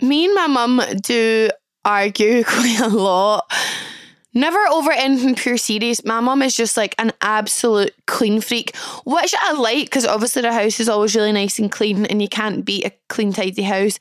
Me 0.00 0.24
and 0.24 0.34
my 0.34 0.48
mum 0.48 0.80
do 1.02 1.50
argue 1.84 2.44
quite 2.46 2.80
a 2.80 2.88
lot. 2.88 3.50
Never 4.34 4.58
over 4.70 4.90
anything 4.90 5.34
pure 5.34 5.58
serious. 5.58 6.04
My 6.06 6.20
mum 6.20 6.40
is 6.40 6.56
just 6.56 6.76
like 6.78 6.94
an 6.96 7.12
absolute 7.20 7.94
clean 8.06 8.40
freak, 8.40 8.74
which 9.04 9.34
I 9.38 9.52
like 9.52 9.84
because 9.84 10.06
obviously 10.06 10.40
the 10.40 10.52
house 10.52 10.80
is 10.80 10.88
always 10.88 11.14
really 11.14 11.32
nice 11.32 11.58
and 11.58 11.70
clean 11.70 12.06
and 12.06 12.22
you 12.22 12.28
can't 12.28 12.64
beat 12.64 12.86
a 12.86 12.92
clean, 13.10 13.34
tidy 13.34 13.62
house. 13.62 13.98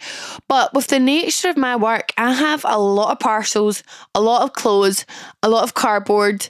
But 0.48 0.74
with 0.74 0.88
the 0.88 1.00
nature 1.00 1.50
of 1.50 1.58
my 1.58 1.76
work, 1.76 2.14
I 2.16 2.32
have 2.32 2.64
a 2.66 2.80
lot 2.80 3.12
of 3.12 3.20
parcels, 3.20 3.84
a 4.16 4.22
lot 4.22 4.44
of 4.44 4.54
clothes, 4.54 5.06
a 5.44 5.50
lot 5.50 5.64
of 5.64 5.74
cardboard, 5.74 6.48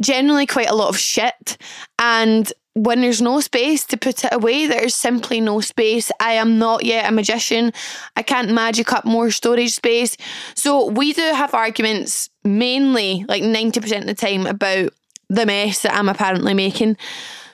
generally 0.00 0.46
quite 0.46 0.70
a 0.70 0.76
lot 0.76 0.88
of 0.88 0.98
shit. 0.98 1.56
And 1.98 2.52
when 2.74 3.00
there's 3.00 3.22
no 3.22 3.40
space 3.40 3.84
to 3.84 3.96
put 3.96 4.24
it 4.24 4.32
away, 4.32 4.66
there's 4.66 4.94
simply 4.94 5.40
no 5.40 5.60
space. 5.60 6.10
I 6.20 6.32
am 6.32 6.58
not 6.58 6.84
yet 6.84 7.08
a 7.08 7.12
magician. 7.12 7.72
I 8.16 8.22
can't 8.22 8.52
magic 8.52 8.92
up 8.92 9.04
more 9.04 9.30
storage 9.30 9.72
space. 9.72 10.16
So 10.54 10.86
we 10.86 11.12
do 11.12 11.22
have 11.22 11.54
arguments 11.54 12.30
mainly 12.42 13.24
like 13.28 13.42
90% 13.42 14.00
of 14.00 14.06
the 14.06 14.14
time 14.14 14.46
about 14.46 14.92
the 15.28 15.46
mess 15.46 15.82
that 15.82 15.94
I'm 15.94 16.08
apparently 16.08 16.52
making. 16.52 16.96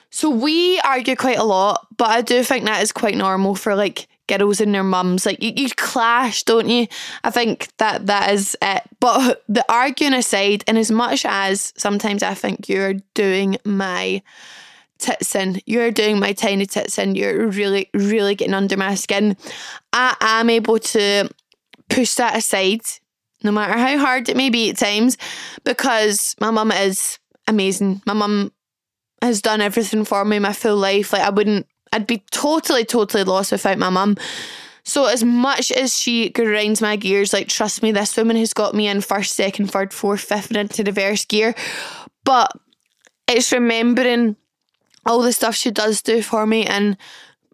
So 0.09 0.29
we 0.29 0.79
argue 0.81 1.15
quite 1.15 1.37
a 1.37 1.43
lot, 1.43 1.87
but 1.97 2.09
I 2.09 2.21
do 2.21 2.43
think 2.43 2.65
that 2.65 2.81
is 2.81 2.91
quite 2.91 3.15
normal 3.15 3.55
for 3.55 3.75
like 3.75 4.07
girls 4.27 4.59
and 4.59 4.73
their 4.73 4.83
mums. 4.83 5.25
Like 5.25 5.41
you, 5.41 5.53
you 5.55 5.69
clash, 5.77 6.43
don't 6.43 6.67
you? 6.67 6.87
I 7.23 7.29
think 7.29 7.69
that 7.77 8.07
that 8.07 8.33
is 8.33 8.57
it. 8.61 8.83
But 8.99 9.43
the 9.47 9.63
arguing 9.71 10.13
aside, 10.13 10.63
and 10.67 10.77
as 10.77 10.91
much 10.91 11.25
as 11.25 11.73
sometimes 11.77 12.23
I 12.23 12.33
think 12.33 12.67
you're 12.67 12.95
doing 13.13 13.57
my 13.63 14.21
tits 15.01 15.35
in. 15.35 15.59
You're 15.65 15.91
doing 15.91 16.19
my 16.19 16.33
tiny 16.33 16.65
tits 16.65 16.97
in. 16.97 17.15
You're 17.15 17.47
really, 17.47 17.89
really 17.93 18.35
getting 18.35 18.53
under 18.53 18.77
my 18.77 18.95
skin. 18.95 19.35
I 19.91 20.15
am 20.21 20.49
able 20.49 20.79
to 20.79 21.29
push 21.89 22.15
that 22.15 22.37
aside, 22.37 22.81
no 23.43 23.51
matter 23.51 23.77
how 23.77 23.97
hard 23.97 24.29
it 24.29 24.37
may 24.37 24.49
be 24.49 24.69
at 24.69 24.77
times, 24.77 25.17
because 25.63 26.35
my 26.39 26.51
mum 26.51 26.71
is 26.71 27.19
amazing. 27.47 28.01
My 28.05 28.13
mum 28.13 28.51
has 29.21 29.41
done 29.41 29.61
everything 29.61 30.05
for 30.05 30.23
me 30.23 30.39
my 30.39 30.53
full 30.53 30.77
life. 30.77 31.13
Like 31.13 31.23
I 31.23 31.29
wouldn't, 31.29 31.67
I'd 31.91 32.07
be 32.07 32.23
totally, 32.31 32.85
totally 32.85 33.23
lost 33.23 33.51
without 33.51 33.77
my 33.77 33.89
mum. 33.89 34.15
So 34.83 35.05
as 35.05 35.23
much 35.23 35.71
as 35.71 35.97
she 35.97 36.29
grinds 36.29 36.81
my 36.81 36.95
gears, 36.95 37.33
like 37.33 37.47
trust 37.47 37.83
me, 37.83 37.91
this 37.91 38.17
woman 38.17 38.37
has 38.37 38.53
got 38.53 38.73
me 38.73 38.87
in 38.87 39.01
first, 39.01 39.33
second, 39.33 39.71
third, 39.71 39.93
fourth, 39.93 40.21
fifth, 40.21 40.49
and 40.49 40.57
into 40.57 40.83
reverse 40.83 41.25
gear. 41.25 41.53
But 42.23 42.51
it's 43.27 43.51
remembering 43.51 44.35
all 45.05 45.21
the 45.21 45.33
stuff 45.33 45.55
she 45.55 45.71
does 45.71 46.01
do 46.01 46.21
for 46.21 46.45
me 46.45 46.65
and 46.65 46.97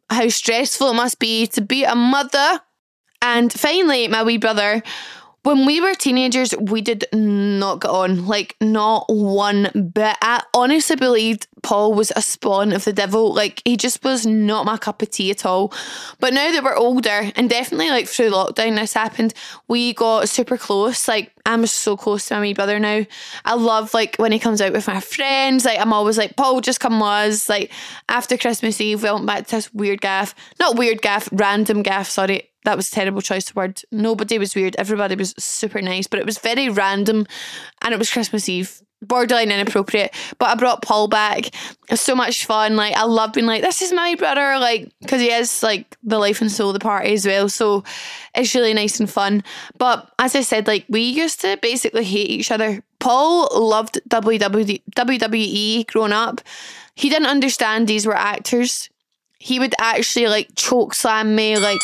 how 0.10 0.28
stressful 0.30 0.92
it 0.92 0.96
must 0.96 1.20
be 1.20 1.48
to 1.48 1.62
be 1.62 1.84
a 1.84 1.96
mother. 1.96 2.62
And 3.22 3.52
finally, 3.52 4.08
my 4.08 4.24
wee 4.24 4.38
brother 4.38 4.84
when 5.48 5.66
we 5.66 5.80
were 5.80 5.94
teenagers, 5.94 6.54
we 6.60 6.82
did 6.82 7.06
not 7.14 7.80
get 7.80 7.90
on, 7.90 8.26
like 8.26 8.58
not 8.60 9.06
one 9.08 9.92
bit. 9.94 10.18
I 10.22 10.44
honestly 10.54 10.98
believed 10.98 11.48
Paul 11.64 11.94
was 11.94 12.12
a 12.18 12.22
spawn 12.22 12.74
of 12.74 12.84
the 12.84 12.92
devil. 12.92 13.34
Like 13.34 13.62
he 13.64 13.78
just 13.78 14.04
was 14.04 14.26
not 14.26 14.66
my 14.66 14.76
cup 14.76 15.02
of 15.02 15.10
tea 15.10 15.32
at 15.32 15.46
all. 15.46 15.72
But 16.20 16.34
now 16.34 16.52
that 16.52 16.66
we're 16.66 16.76
older, 16.76 17.32
and 17.38 17.50
definitely 17.50 17.90
like 17.92 18.10
through 18.10 18.32
lockdown, 18.32 18.76
this 18.76 18.92
happened, 18.92 19.34
we 19.70 19.94
got 19.94 20.28
super 20.28 20.58
close. 20.58 21.08
Like 21.08 21.32
I'm 21.46 21.66
so 21.66 21.96
close 21.96 22.26
to 22.26 22.34
my 22.34 22.42
wee 22.42 22.54
brother 22.54 22.78
now. 22.78 23.06
I 23.46 23.56
love 23.56 23.94
like 23.94 24.18
when 24.18 24.34
he 24.34 24.40
comes 24.40 24.60
out 24.60 24.74
with 24.74 24.86
my 24.86 25.00
friends. 25.00 25.64
Like 25.64 25.80
I'm 25.80 25.94
always 25.94 26.18
like, 26.18 26.36
Paul, 26.36 26.60
just 26.60 26.82
come 26.82 27.00
with 27.00 27.08
us. 27.08 27.48
Like 27.48 27.72
after 28.10 28.38
Christmas 28.38 28.82
Eve, 28.82 29.02
we 29.02 29.10
went 29.10 29.26
back 29.26 29.48
to 29.48 29.56
this 29.56 29.74
weird 29.74 30.02
gaff, 30.02 30.36
not 30.60 30.78
weird 30.78 31.02
gaff, 31.02 31.30
random 31.32 31.84
gaff. 31.84 32.10
Sorry, 32.10 32.50
that 32.68 32.76
was 32.76 32.90
a 32.90 32.92
terrible 32.92 33.22
choice 33.22 33.50
of 33.50 33.56
word. 33.56 33.82
Nobody 33.94 34.38
was 34.38 34.54
weird. 34.54 34.76
Everybody 34.78 35.16
was 35.16 35.34
super 35.40 35.82
nice, 35.82 36.06
but 36.06 36.20
it 36.20 36.26
was 36.26 36.38
very 36.38 36.68
random, 36.68 37.26
and 37.82 37.94
it 37.94 37.98
was 37.98 38.12
Christmas 38.12 38.50
Eve. 38.50 38.82
Borderline 39.02 39.52
inappropriate, 39.52 40.14
but 40.38 40.50
I 40.50 40.56
brought 40.56 40.82
Paul 40.82 41.08
back. 41.08 41.48
It 41.48 41.92
was 41.92 42.02
so 42.02 42.16
much 42.16 42.46
fun. 42.46 42.76
Like 42.76 42.94
I 42.96 43.04
love 43.06 43.32
being 43.32 43.46
like, 43.46 43.62
this 43.62 43.82
is 43.82 43.94
my 43.94 44.16
brother, 44.16 44.58
like 44.58 44.92
because 45.02 45.22
he 45.22 45.32
is 45.32 45.64
like 45.64 45.96
the 46.04 46.18
life 46.18 46.42
and 46.42 46.52
soul 46.52 46.72
of 46.72 46.74
the 46.74 46.80
party 46.80 47.14
as 47.14 47.26
well. 47.26 47.48
So 47.48 47.84
it's 48.36 48.54
really 48.56 48.74
nice 48.74 49.00
and 49.00 49.10
fun. 49.10 49.44
But 49.78 50.12
as 50.18 50.36
I 50.36 50.42
said, 50.42 50.68
like 50.68 50.84
we 50.90 51.02
used 51.02 51.40
to 51.42 51.60
basically 51.62 52.04
hate 52.04 52.32
each 52.32 52.52
other. 52.52 52.84
Paul 53.00 53.48
loved 53.54 54.02
WWE, 54.10 54.82
WWE 54.96 55.88
growing 55.88 56.12
up. 56.12 56.42
He 56.96 57.10
didn't 57.10 57.30
understand 57.30 57.88
these 57.88 58.08
were 58.08 58.18
actors. 58.18 58.90
He 59.38 59.60
would 59.60 59.76
actually 59.80 60.28
like 60.28 60.50
choke 60.56 60.96
slam 60.96 61.36
me, 61.36 61.60
like 61.60 61.80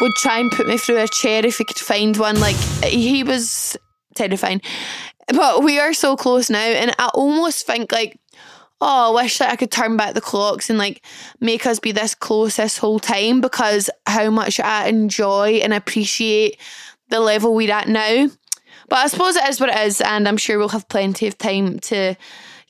would 0.00 0.14
try 0.14 0.38
and 0.38 0.50
put 0.50 0.66
me 0.66 0.78
through 0.78 0.98
a 0.98 1.08
chair 1.08 1.44
if 1.44 1.58
he 1.58 1.64
could 1.64 1.78
find 1.78 2.16
one. 2.16 2.40
Like 2.40 2.56
he 2.84 3.22
was 3.22 3.76
terrifying. 4.14 4.60
But 5.28 5.64
we 5.64 5.78
are 5.78 5.92
so 5.92 6.16
close 6.16 6.50
now, 6.50 6.58
and 6.58 6.94
I 6.98 7.08
almost 7.14 7.66
think 7.66 7.90
like, 7.90 8.18
oh, 8.80 9.12
I 9.12 9.22
wish 9.22 9.38
that 9.38 9.50
I 9.50 9.56
could 9.56 9.70
turn 9.72 9.96
back 9.96 10.14
the 10.14 10.20
clocks 10.20 10.70
and 10.70 10.78
like 10.78 11.04
make 11.40 11.66
us 11.66 11.80
be 11.80 11.92
this 11.92 12.14
close 12.14 12.56
this 12.56 12.78
whole 12.78 13.00
time 13.00 13.40
because 13.40 13.90
how 14.06 14.30
much 14.30 14.60
I 14.60 14.86
enjoy 14.86 15.60
and 15.62 15.72
appreciate 15.72 16.60
the 17.08 17.20
level 17.20 17.54
we're 17.54 17.72
at 17.72 17.88
now. 17.88 18.28
But 18.88 18.98
I 18.98 19.08
suppose 19.08 19.34
it 19.34 19.48
is 19.48 19.60
what 19.60 19.70
it 19.70 19.80
is, 19.86 20.00
and 20.00 20.28
I'm 20.28 20.36
sure 20.36 20.58
we'll 20.58 20.68
have 20.68 20.88
plenty 20.88 21.26
of 21.26 21.36
time 21.38 21.80
to 21.80 22.14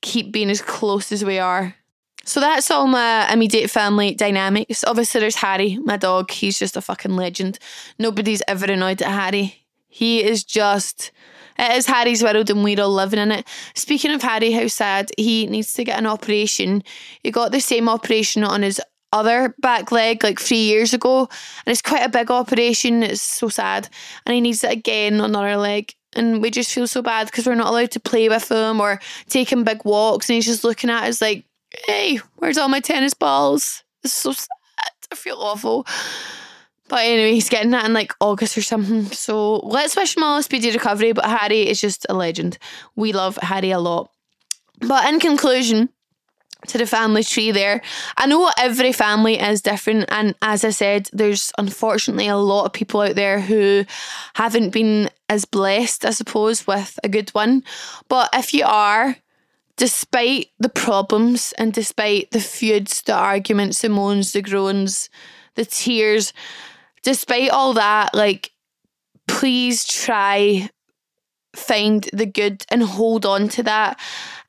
keep 0.00 0.33
being 0.33 0.50
as 0.50 0.62
close 0.62 1.12
as 1.12 1.25
we 1.25 1.38
are. 1.38 1.75
So 2.26 2.40
that's 2.40 2.73
all 2.73 2.88
my 2.88 3.33
immediate 3.33 3.71
family 3.71 4.12
dynamics. 4.12 4.83
Obviously, 4.85 5.21
there's 5.21 5.37
Harry, 5.37 5.78
my 5.85 5.97
dog. 5.97 6.33
He's 6.33 6.59
just 6.59 6.76
a 6.76 6.80
fucking 6.80 7.14
legend. 7.14 7.61
Nobody's 8.00 8.42
ever 8.49 8.66
annoyed 8.66 9.00
at 9.00 9.12
Harry. 9.12 9.64
He 9.88 10.25
is 10.25 10.42
just. 10.42 11.12
It 11.56 11.71
is 11.76 11.87
Harry's 11.87 12.25
world 12.25 12.50
and 12.50 12.64
we're 12.64 12.80
all 12.80 12.92
living 12.92 13.21
in 13.21 13.30
it. 13.30 13.47
Speaking 13.75 14.11
of 14.11 14.23
Harry, 14.23 14.50
how 14.50 14.66
sad. 14.66 15.11
He 15.16 15.47
needs 15.47 15.73
to 15.75 15.85
get 15.85 16.00
an 16.00 16.06
operation. 16.06 16.83
He 17.23 17.30
got 17.30 17.52
the 17.52 17.61
same 17.61 17.88
operation 17.88 18.42
on 18.42 18.62
his 18.62 18.80
other 19.12 19.54
back 19.61 19.92
leg 19.92 20.25
like 20.25 20.40
three 20.40 20.64
years 20.64 20.92
ago. 20.92 21.21
And 21.21 21.73
it's 21.73 21.80
quite 21.80 22.04
a 22.04 22.11
big 22.11 22.30
operation. 22.30 23.04
It's 23.04 23.23
so 23.23 23.49
sad. 23.49 23.88
And 24.26 24.35
he 24.35 24.40
needs 24.40 24.64
it 24.64 24.73
again 24.73 25.21
on 25.21 25.30
another 25.30 25.56
leg. 25.56 25.95
And 26.14 26.42
we 26.42 26.50
just 26.50 26.73
feel 26.73 26.88
so 26.88 27.02
bad 27.02 27.28
because 27.28 27.47
we're 27.47 27.54
not 27.54 27.68
allowed 27.68 27.92
to 27.92 28.00
play 28.00 28.28
with 28.28 28.50
him 28.50 28.80
or 28.80 29.00
take 29.28 29.50
him 29.50 29.64
big 29.64 29.85
walks. 29.85 30.28
And 30.28 30.35
he's 30.35 30.47
just 30.47 30.64
looking 30.64 30.90
at 30.90 31.04
us 31.04 31.23
like, 31.23 31.45
hey, 31.87 32.21
where's 32.37 32.59
all 32.59 32.68
my 32.68 32.80
tennis 32.80 33.14
balls? 33.14 33.85
It's 34.02 34.12
so 34.12 34.33
sad. 34.33 34.49
I 35.11 35.14
feel 35.14 35.37
awful. 35.37 35.87
But 36.88 37.04
anyway, 37.04 37.35
he's 37.35 37.49
getting 37.49 37.73
that 37.73 37.85
in 37.85 37.92
like 37.92 38.12
August 38.21 38.56
or 38.56 38.62
something. 38.62 39.06
So 39.06 39.56
let's 39.56 39.97
wish 39.97 40.16
him 40.16 40.23
all 40.23 40.38
a 40.38 40.42
speedy 40.42 40.71
recovery. 40.71 41.12
But 41.12 41.25
Harry 41.25 41.68
is 41.68 41.80
just 41.80 42.06
a 42.09 42.14
legend. 42.14 42.59
We 42.95 43.12
love 43.12 43.37
Harry 43.42 43.71
a 43.71 43.80
lot. 43.80 44.11
But 44.80 45.09
in 45.09 45.21
conclusion, 45.21 45.88
to 46.68 46.78
the 46.78 46.87
family 46.87 47.23
tree 47.23 47.52
there. 47.52 47.80
I 48.16 48.26
know 48.26 48.50
every 48.59 48.92
family 48.92 49.38
is 49.38 49.62
different, 49.62 50.06
and 50.09 50.35
as 50.42 50.64
I 50.64 50.71
said, 50.71 51.09
there's 51.12 51.52
unfortunately 51.59 52.28
a 52.28 52.37
lot 52.37 52.64
of 52.64 52.73
people 52.73 53.00
out 53.00 53.14
there 53.14 53.40
who 53.40 53.85
haven't 54.35 54.71
been 54.71 55.11
as 55.28 55.45
blessed, 55.45 56.04
I 56.04 56.11
suppose, 56.11 56.66
with 56.66 56.99
a 57.04 57.09
good 57.09 57.30
one. 57.30 57.62
But 58.09 58.30
if 58.33 58.52
you 58.54 58.64
are, 58.64 59.16
despite 59.76 60.49
the 60.59 60.68
problems 60.68 61.52
and 61.59 61.73
despite 61.73 62.30
the 62.30 62.40
feuds, 62.40 63.02
the 63.02 63.14
arguments, 63.14 63.83
the 63.83 63.88
moans, 63.88 64.33
the 64.33 64.42
groans, 64.42 65.11
the 65.54 65.64
tears, 65.64 66.33
despite 67.02 67.50
all 67.50 67.75
that, 67.75 68.15
like, 68.15 68.52
please 69.26 69.84
try 69.84 70.71
find 71.54 72.08
the 72.12 72.26
good 72.26 72.65
and 72.71 72.82
hold 72.82 73.25
on 73.25 73.49
to 73.49 73.62
that 73.62 73.99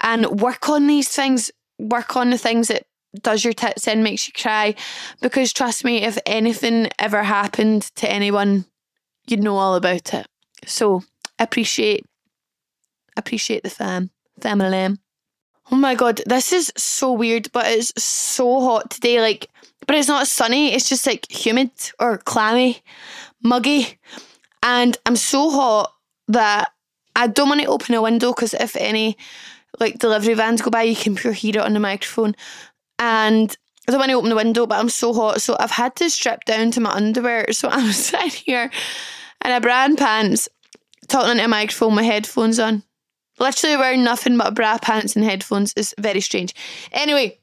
and 0.01 0.41
work 0.41 0.69
on 0.69 0.87
these 0.87 1.09
things. 1.09 1.51
Work 1.79 2.15
on 2.15 2.31
the 2.31 2.37
things 2.37 2.67
that 2.67 2.85
does 3.21 3.43
your 3.43 3.53
tits 3.53 3.87
in 3.87 4.03
makes 4.03 4.27
you 4.27 4.33
cry. 4.33 4.75
Because 5.21 5.53
trust 5.53 5.83
me 5.85 6.03
if 6.03 6.17
anything 6.25 6.89
ever 6.99 7.23
happened 7.23 7.83
to 7.95 8.11
anyone 8.11 8.65
you'd 9.27 9.43
know 9.43 9.57
all 9.57 9.75
about 9.75 10.13
it. 10.13 10.27
So 10.65 11.03
appreciate 11.39 12.05
appreciate 13.15 13.63
the 13.63 13.69
fam 13.69 14.11
family 14.41 14.97
oh 15.71 15.75
my 15.75 15.95
god 15.95 16.21
this 16.25 16.51
is 16.51 16.71
so 16.77 17.11
weird 17.11 17.51
but 17.51 17.65
it's 17.67 17.91
so 18.01 18.61
hot 18.61 18.89
today 18.89 19.21
like 19.21 19.49
but 19.85 19.95
it's 19.95 20.07
not 20.07 20.27
sunny 20.27 20.73
it's 20.73 20.89
just 20.89 21.05
like 21.05 21.29
humid 21.31 21.71
or 21.99 22.17
clammy 22.17 22.81
muggy 23.43 23.97
and 24.63 24.97
i'm 25.05 25.15
so 25.15 25.49
hot 25.49 25.93
that 26.27 26.71
i 27.15 27.27
don't 27.27 27.49
want 27.49 27.61
to 27.61 27.67
open 27.67 27.95
a 27.95 28.01
window 28.01 28.33
because 28.33 28.53
if 28.53 28.75
any 28.75 29.17
like 29.79 29.99
delivery 29.99 30.33
vans 30.33 30.61
go 30.61 30.71
by, 30.71 30.83
you 30.83 30.95
can 30.95 31.15
pure 31.15 31.33
hear 31.33 31.57
it 31.57 31.57
on 31.57 31.73
the 31.73 31.79
microphone. 31.79 32.35
And 32.99 33.55
I 33.87 33.91
don't 33.91 33.99
want 33.99 34.09
to 34.09 34.17
open 34.17 34.29
the 34.29 34.35
window, 34.35 34.65
but 34.65 34.79
I'm 34.79 34.89
so 34.89 35.13
hot. 35.13 35.41
So 35.41 35.55
I've 35.59 35.71
had 35.71 35.95
to 35.97 36.09
strip 36.09 36.45
down 36.45 36.71
to 36.71 36.81
my 36.81 36.91
underwear. 36.91 37.47
So 37.53 37.69
I'm 37.69 37.91
sitting 37.91 38.29
here 38.29 38.71
in 39.43 39.51
a 39.51 39.61
bra 39.61 39.85
and 39.85 39.97
pants, 39.97 40.49
talking 41.07 41.31
into 41.31 41.45
a 41.45 41.47
microphone 41.47 41.95
with 41.95 42.05
headphones 42.05 42.59
on. 42.59 42.83
Literally 43.39 43.77
wearing 43.77 44.03
nothing 44.03 44.37
but 44.37 44.53
bra 44.53 44.77
pants 44.77 45.15
and 45.15 45.25
headphones 45.25 45.73
is 45.75 45.93
very 45.99 46.21
strange. 46.21 46.53
Anyway, 46.91 47.37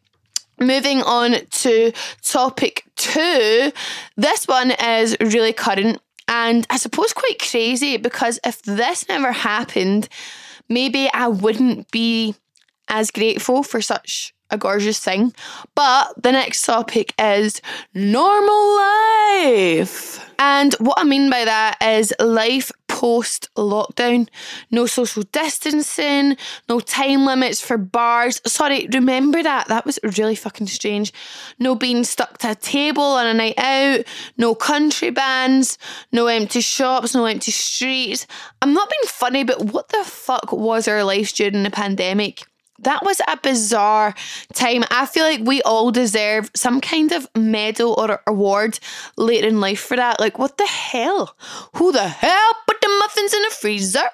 moving 0.60 1.02
on 1.02 1.36
to 1.50 1.92
topic 2.22 2.84
two. 2.96 3.72
This 4.16 4.46
one 4.46 4.72
is 4.72 5.16
really 5.20 5.52
current 5.52 6.00
and 6.26 6.66
I 6.70 6.76
suppose 6.76 7.12
quite 7.12 7.38
crazy 7.38 7.96
because 7.96 8.40
if 8.44 8.62
this 8.62 9.08
never 9.08 9.32
happened, 9.32 10.08
maybe 10.68 11.10
I 11.12 11.28
wouldn't 11.28 11.90
be 11.90 12.34
as 12.88 13.10
grateful 13.10 13.62
for 13.62 13.80
such 13.80 14.34
a 14.50 14.58
gorgeous 14.58 14.98
thing. 14.98 15.34
But 15.74 16.22
the 16.22 16.32
next 16.32 16.62
topic 16.62 17.14
is 17.18 17.60
normal 17.94 18.76
life. 18.76 20.30
And 20.38 20.74
what 20.74 20.98
I 20.98 21.04
mean 21.04 21.30
by 21.30 21.44
that 21.44 21.82
is 21.82 22.14
life 22.18 22.70
post 22.94 23.48
lockdown. 23.56 24.28
No 24.70 24.86
social 24.86 25.24
distancing, 25.32 26.36
no 26.68 26.78
time 26.78 27.26
limits 27.26 27.60
for 27.60 27.76
bars. 27.76 28.40
Sorry, 28.46 28.88
remember 28.92 29.42
that? 29.42 29.66
That 29.66 29.84
was 29.84 29.98
really 30.16 30.36
fucking 30.36 30.68
strange. 30.68 31.12
No 31.58 31.74
being 31.74 32.04
stuck 32.04 32.38
to 32.38 32.52
a 32.52 32.54
table 32.54 33.02
on 33.02 33.26
a 33.26 33.34
night 33.34 33.58
out, 33.58 34.04
no 34.38 34.54
country 34.54 35.10
bands, 35.10 35.76
no 36.12 36.28
empty 36.28 36.60
shops, 36.60 37.16
no 37.16 37.24
empty 37.24 37.50
streets. 37.50 38.28
I'm 38.62 38.72
not 38.72 38.88
being 38.88 39.08
funny, 39.08 39.42
but 39.42 39.72
what 39.72 39.88
the 39.88 40.04
fuck 40.04 40.52
was 40.52 40.86
our 40.86 41.02
life 41.02 41.34
during 41.34 41.64
the 41.64 41.70
pandemic? 41.70 42.46
That 42.84 43.04
was 43.04 43.20
a 43.28 43.36
bizarre 43.36 44.14
time. 44.52 44.84
I 44.90 45.06
feel 45.06 45.24
like 45.24 45.40
we 45.42 45.62
all 45.62 45.90
deserve 45.90 46.50
some 46.54 46.80
kind 46.80 47.12
of 47.12 47.28
medal 47.36 47.94
or 47.98 48.22
award 48.26 48.78
later 49.16 49.48
in 49.48 49.60
life 49.60 49.80
for 49.80 49.96
that. 49.96 50.20
Like, 50.20 50.38
what 50.38 50.58
the 50.58 50.66
hell? 50.66 51.36
Who 51.76 51.92
the 51.92 52.08
hell 52.08 52.52
put 52.66 52.80
the 52.80 52.88
muffins 53.00 53.34
in 53.34 53.42
the 53.42 53.50
freezer? 53.50 54.08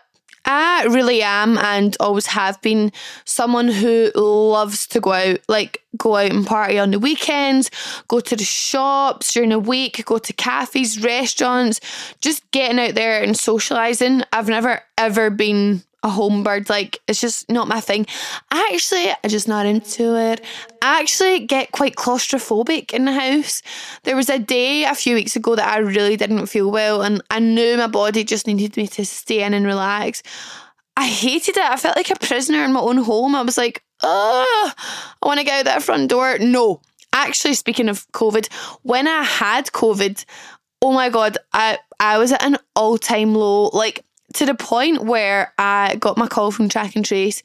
I 0.45 0.85
really 0.85 1.23
am 1.23 1.59
and 1.59 1.97
always 2.01 2.27
have 2.27 2.61
been 2.63 2.93
someone 3.25 3.69
who 3.69 4.11
loves 4.15 4.87
to 4.89 5.01
go 5.01 5.13
out, 5.13 5.41
like 5.49 5.83
go 5.97 6.17
out 6.17 6.31
and 6.31 6.47
party 6.47 6.79
on 6.79 6.93
the 6.93 6.99
weekends, 6.99 7.71
go 8.09 8.21
to 8.21 8.37
the 8.37 8.45
shops 8.45 9.35
during 9.35 9.51
the 9.51 9.59
week, 9.59 10.03
go 10.07 10.19
to 10.19 10.33
cafes, 10.33 11.03
restaurants, 11.03 11.81
just 12.21 12.51
getting 12.53 12.79
out 12.79 12.95
there 12.95 13.23
and 13.23 13.37
socializing. 13.37 14.23
I've 14.33 14.49
never 14.49 14.81
ever 14.97 15.31
been 15.31 15.83
a 16.03 16.09
home 16.09 16.43
bird. 16.43 16.69
Like 16.69 16.99
it's 17.07 17.21
just 17.21 17.51
not 17.51 17.69
my 17.69 17.81
thing. 17.81 18.07
Actually, 18.51 19.11
I'm 19.11 19.29
just 19.29 19.49
not 19.49 19.67
into 19.67 20.17
it. 20.17 20.45
I 20.83 21.01
actually 21.01 21.47
get 21.47 21.73
quite 21.73 21.97
claustrophobic 21.97 22.93
in 22.93 23.05
the 23.05 23.13
house. 23.13 23.63
There 24.05 24.17
was 24.17 24.31
a 24.31 24.39
day 24.39 24.85
a 24.85 24.95
few 24.95 25.15
weeks 25.15 25.37
ago 25.37 25.55
that 25.57 25.69
I 25.69 25.79
really 25.79 26.17
didn't 26.17 26.47
feel 26.47 26.71
well 26.71 27.03
and 27.03 27.23
I 27.31 27.39
knew 27.39 27.77
my 27.77 27.87
body 27.87 28.25
just 28.25 28.47
needed 28.47 28.77
me 28.77 28.87
to 28.89 29.05
stay 29.05 29.43
in 29.43 29.55
and 29.55 29.67
relax. 29.67 30.23
I 30.97 31.07
hated 31.07 31.57
it. 31.57 31.65
I 31.65 31.77
felt 31.77 31.97
like 31.97 32.11
a 32.11 32.17
prisoner 32.17 32.65
in 32.65 32.73
my 32.73 32.81
own 32.81 32.99
home. 32.99 33.35
I 33.35 33.43
was 33.43 33.57
like, 33.57 33.83
oh, 34.03 34.73
I 35.23 35.27
want 35.27 35.39
to 35.39 35.45
get 35.45 35.61
out 35.61 35.65
that 35.67 35.83
front 35.83 36.11
door. 36.11 36.39
No. 36.39 36.81
Actually, 37.13 37.55
speaking 37.55 37.89
of 37.89 38.11
COVID, 38.13 38.53
when 38.83 39.09
I 39.09 39.23
had 39.23 39.67
COVID, 39.67 40.25
oh 40.83 40.93
my 40.93 41.09
God, 41.09 41.39
I, 41.53 41.79
I 41.99 42.19
was 42.19 42.33
at 42.33 42.45
an 42.45 42.59
all 42.77 42.99
time 42.99 43.35
low. 43.35 43.69
Like, 43.69 44.05
to 44.35 44.47
the 44.47 44.55
point 44.55 45.05
where 45.05 45.53
I 45.59 45.97
got 45.97 46.19
my 46.19 46.27
call 46.27 46.51
from 46.51 46.69
track 46.69 46.97
and 46.97 47.05
trace. 47.05 47.43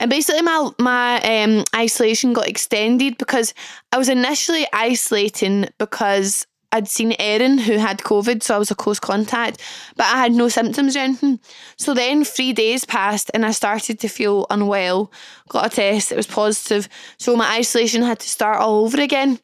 And 0.00 0.10
basically, 0.10 0.42
my 0.42 0.70
my 0.78 1.20
um, 1.20 1.64
isolation 1.74 2.32
got 2.32 2.48
extended 2.48 3.18
because 3.18 3.54
I 3.92 3.98
was 3.98 4.08
initially 4.08 4.66
isolating 4.72 5.68
because 5.78 6.46
I'd 6.72 6.88
seen 6.88 7.14
Erin 7.18 7.58
who 7.58 7.76
had 7.76 7.98
COVID, 7.98 8.42
so 8.42 8.54
I 8.54 8.58
was 8.58 8.70
a 8.70 8.74
close 8.74 8.98
contact, 8.98 9.60
but 9.96 10.06
I 10.06 10.16
had 10.16 10.32
no 10.32 10.48
symptoms 10.48 10.96
or 10.96 11.00
anything. 11.00 11.38
So 11.76 11.92
then 11.92 12.24
three 12.24 12.54
days 12.54 12.86
passed 12.86 13.30
and 13.34 13.44
I 13.44 13.50
started 13.50 14.00
to 14.00 14.08
feel 14.08 14.46
unwell. 14.48 15.12
Got 15.48 15.66
a 15.66 15.68
test, 15.68 16.10
it 16.10 16.16
was 16.16 16.26
positive. 16.26 16.88
So 17.18 17.36
my 17.36 17.58
isolation 17.58 18.02
had 18.02 18.20
to 18.20 18.28
start 18.28 18.58
all 18.58 18.84
over 18.84 19.00
again. 19.00 19.38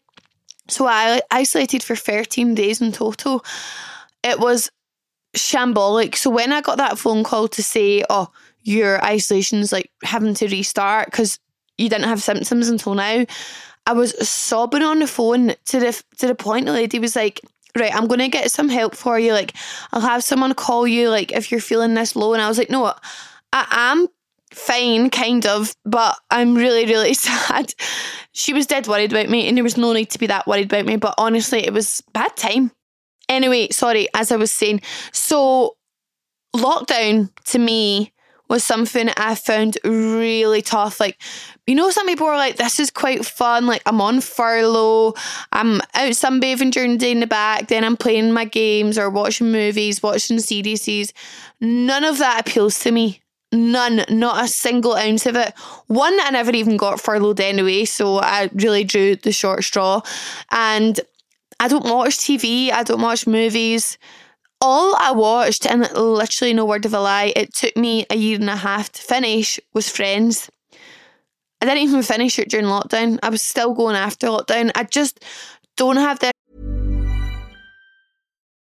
So 0.69 0.87
I 0.87 1.21
isolated 1.31 1.83
for 1.83 1.95
13 1.95 2.55
days 2.55 2.81
in 2.81 2.93
total. 2.93 3.45
It 4.23 4.41
was 4.41 4.71
shambolic. 5.37 6.17
So 6.17 6.31
when 6.31 6.53
I 6.53 6.61
got 6.61 6.79
that 6.79 6.99
phone 6.99 7.25
call 7.25 7.49
to 7.49 7.63
say, 7.63 8.05
oh, 8.11 8.29
your 8.63 9.03
isolation's 9.05 9.73
like 9.73 9.91
having 10.03 10.35
to 10.35 10.49
restart 10.49 11.07
because 11.07 11.39
you 11.77 11.89
didn't 11.89 12.09
have 12.09 12.23
symptoms 12.23 12.69
until 12.69 12.95
now, 12.95 13.25
I 13.87 13.93
was 13.93 14.29
sobbing 14.29 14.83
on 14.83 14.99
the 14.99 15.07
phone 15.07 15.55
to 15.67 15.81
the 15.81 16.03
to 16.19 16.27
the 16.27 16.35
point 16.35 16.67
the 16.67 16.73
lady 16.73 16.99
was 16.99 17.17
like, 17.17 17.41
right, 17.77 17.95
I'm 17.95 18.07
gonna 18.07 18.29
get 18.29 18.51
some 18.51 18.69
help 18.69 18.95
for 18.95 19.19
you. 19.19 19.33
Like, 19.33 19.55
I'll 19.93 20.01
have 20.01 20.25
someone 20.25 20.55
call 20.55 20.87
you, 20.87 21.09
like, 21.09 21.33
if 21.33 21.51
you're 21.51 21.61
feeling 21.61 21.95
this 21.95 22.17
low. 22.17 22.35
And 22.35 22.43
I 22.43 22.49
was 22.49 22.59
like, 22.59 22.71
no, 22.71 22.93
I 23.53 23.67
am 23.71 24.09
fine, 24.53 25.11
kind 25.11 25.47
of, 25.47 25.75
but 25.85 26.19
I'm 26.31 26.55
really, 26.55 26.87
really 26.87 27.15
sad. 27.15 27.75
She 28.33 28.53
was 28.53 28.67
dead 28.67 28.87
worried 28.87 29.13
about 29.13 29.29
me, 29.29 29.49
and 29.49 29.57
there 29.57 29.65
was 29.65 29.77
no 29.77 29.93
need 29.93 30.11
to 30.11 30.19
be 30.19 30.27
that 30.27 30.47
worried 30.47 30.67
about 30.67 30.87
me. 30.87 30.97
But 30.97 31.15
honestly, 31.19 31.65
it 31.65 31.73
was 31.73 32.03
bad 32.13 32.37
time. 32.37 32.71
Anyway, 33.29 33.69
sorry, 33.71 34.09
as 34.15 34.33
I 34.33 34.37
was 34.37 34.51
saying, 34.51 34.81
so 35.13 35.77
lockdown 36.55 37.31
to 37.45 37.59
me 37.59 38.13
was 38.49 38.65
something 38.65 39.11
I 39.17 39.35
found 39.35 39.77
really 39.85 40.63
tough. 40.63 41.01
Like, 41.01 41.21
you 41.67 41.75
know, 41.75 41.91
some 41.91 42.07
people 42.07 42.27
are 42.27 42.37
like, 42.37 42.57
this 42.57 42.81
is 42.81 42.91
quite 42.91 43.27
fun. 43.27 43.67
Like, 43.67 43.83
I'm 43.85 44.01
on 44.01 44.21
furlough, 44.21 45.13
I'm 45.53 45.81
out 45.95 46.13
sunbathing 46.13 46.71
during 46.71 46.93
the 46.93 46.99
day 46.99 47.13
in 47.13 47.21
the 47.21 47.27
back, 47.27 47.69
then 47.69 47.85
I'm 47.85 47.97
playing 47.97 48.33
my 48.33 48.47
games 48.47 48.99
or 48.99 49.11
watching 49.11 49.53
movies, 49.53 50.03
watching 50.03 50.39
CDCs. 50.39 51.13
None 51.61 52.05
of 52.05 52.19
that 52.19 52.41
appeals 52.49 52.79
to 52.81 52.91
me. 52.91 53.21
None, 53.51 54.05
not 54.11 54.45
a 54.45 54.49
single 54.49 54.95
ounce 54.95 55.25
of 55.25 55.35
it. 55.35 55.59
One, 55.87 56.17
I 56.21 56.31
never 56.31 56.51
even 56.51 56.77
got 56.77 57.01
furloughed 57.01 57.41
anyway, 57.41 57.87
so 57.87 58.19
I 58.19 58.51
really 58.53 58.85
drew 58.85 59.17
the 59.17 59.33
short 59.33 59.65
straw. 59.65 60.03
And 60.51 61.01
I 61.61 61.69
don't 61.69 61.85
watch 61.85 62.19
TV, 62.19 62.71
I 62.71 62.83
don't 62.83 63.03
watch 63.03 63.27
movies 63.27 63.99
all 64.61 64.97
I 64.99 65.13
watched, 65.13 65.67
and 65.67 65.89
literally 65.93 66.53
no 66.53 66.65
word 66.65 66.85
of 66.85 66.95
a 66.95 67.01
lie, 67.01 67.33
it 67.37 67.55
took 67.55 67.77
me 67.77 68.07
a 68.11 68.17
year 68.17 68.39
and 68.39 68.51
a 68.51 68.57
half 68.57 68.91
to 68.93 69.03
finish, 69.03 69.61
was 69.73 69.89
Friends. 69.89 70.51
I 71.61 71.67
didn't 71.67 71.83
even 71.83 72.03
finish 72.03 72.39
it 72.39 72.51
during 72.51 72.67
lockdown. 72.67 73.19
I 73.23 73.31
was 73.31 73.43
still 73.43 73.75
going 73.75 73.97
after 73.97 74.29
lockdown. 74.29 74.71
I 74.75 74.85
just 74.85 75.25
don't 75.77 75.97
have 75.97 76.21
the. 76.21 76.31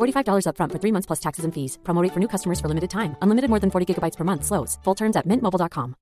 $45 0.00 0.46
upfront 0.46 0.72
for 0.72 0.78
three 0.78 0.92
months 0.92 1.06
plus 1.06 1.20
taxes 1.20 1.44
and 1.44 1.52
fees. 1.52 1.78
Promo 1.82 2.02
rate 2.02 2.12
for 2.12 2.20
new 2.20 2.28
customers 2.28 2.60
for 2.60 2.68
limited 2.68 2.90
time. 2.90 3.16
Unlimited 3.22 3.50
more 3.50 3.60
than 3.60 3.70
40 3.70 3.86
gigabytes 3.86 4.16
per 4.16 4.24
month. 4.24 4.44
Slows. 4.44 4.78
Full 4.84 4.94
terms 4.94 5.16
at 5.16 5.26
mintmobile.com. 5.26 5.94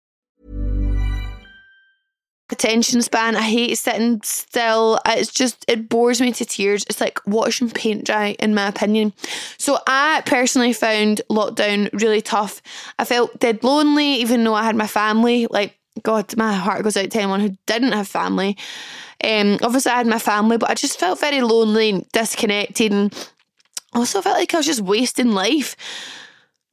attention 2.51 3.03
span. 3.03 3.37
I 3.37 3.43
hate 3.43 3.77
sitting 3.79 4.21
still. 4.23 4.99
It's 5.07 5.33
just, 5.33 5.65
it 5.69 5.89
bores 5.89 6.21
me 6.21 6.33
to 6.33 6.45
tears. 6.45 6.85
It's 6.89 7.01
like 7.01 7.21
watching 7.27 7.71
paint 7.71 8.05
dry, 8.05 8.37
in 8.39 8.55
my 8.55 8.69
opinion. 8.69 9.13
So 9.59 9.79
I 9.87 10.23
personally 10.27 10.73
found 10.73 11.21
lockdown 11.31 11.91
really 11.93 12.23
tough. 12.23 12.63
I 12.99 13.05
felt 13.05 13.39
dead 13.39 13.63
lonely, 13.63 14.15
even 14.15 14.45
though 14.45 14.55
I 14.55 14.65
had 14.65 14.77
my 14.77 14.87
family. 14.87 15.47
Like, 15.51 15.79
God, 16.03 16.37
my 16.37 16.53
heart 16.53 16.85
goes 16.85 16.97
out 16.97 17.11
to 17.11 17.19
anyone 17.19 17.41
who 17.41 17.57
didn't 17.67 17.93
have 17.93 18.09
family. 18.09 18.57
Um, 19.23 19.59
obviously, 19.63 19.93
I 19.93 19.99
had 19.99 20.07
my 20.07 20.19
family, 20.19 20.57
but 20.57 20.71
I 20.71 20.75
just 20.75 20.99
felt 20.99 21.21
very 21.21 21.43
lonely 21.43 21.91
and 21.91 22.09
disconnected 22.13 22.93
and 22.93 23.13
also 23.93 24.23
felt 24.23 24.39
like 24.39 24.55
I 24.55 24.59
was 24.59 24.67
just 24.67 24.81
wasting 24.81 25.33
life. 25.33 25.77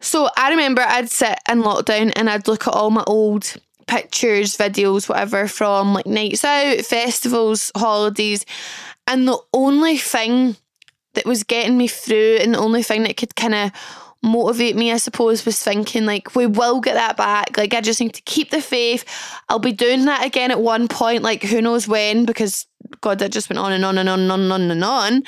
So 0.01 0.30
I 0.38 0.49
remember 0.49 0.82
I'd 0.82 1.10
sit 1.10 1.39
in 1.49 1.63
lockdown 1.63 2.13
and 2.15 2.30
I'd 2.30 2.47
look 2.47 2.67
at 2.67 2.73
all 2.73 2.91
my 2.91 3.04
old 3.08 3.56
pictures, 3.88 4.58
videos, 4.58 5.08
whatever 5.08 5.47
from 5.47 5.93
like 5.93 6.06
nights 6.06 6.43
out, 6.43 6.80
festivals, 6.80 7.71
holidays, 7.75 8.45
and 9.08 9.28
the 9.28 9.38
only 9.54 9.97
thing 9.97 10.58
that 11.13 11.25
was 11.25 11.43
getting 11.43 11.78
me 11.78 11.88
through 11.88 12.38
and 12.41 12.54
the 12.54 12.60
only 12.60 12.84
thing 12.84 13.04
that 13.04 13.17
could 13.17 13.36
kind 13.36 13.56
of 13.56 13.71
motivate 14.21 14.75
me, 14.75 14.91
I 14.91 14.97
suppose, 14.97 15.45
was 15.45 15.60
thinking 15.60 16.06
like 16.06 16.36
we 16.36 16.45
will 16.45 16.82
get 16.82 16.95
that 16.95 17.15
back. 17.15 17.58
Like 17.58 17.73
I 17.73 17.82
just 17.82 18.01
need 18.01 18.13
to 18.15 18.21
keep 18.23 18.49
the 18.49 18.62
faith. 18.62 19.06
I'll 19.49 19.60
be 19.60 19.71
doing 19.71 20.06
that 20.06 20.25
again 20.25 20.51
at 20.51 20.60
one 20.60 20.88
point, 20.88 21.23
like 21.23 21.43
who 21.43 21.62
knows 21.62 21.88
when, 21.88 22.25
because 22.25 22.65
God, 23.01 23.19
that 23.19 23.32
just 23.32 23.49
went 23.49 23.60
on 23.60 23.71
and 23.71 23.86
on 23.86 23.97
and 23.97 24.10
on 24.10 24.19
and 24.19 24.32
on 24.32 24.41
and 24.41 24.51
on 24.51 24.71
and 24.71 24.84
on. 24.84 25.23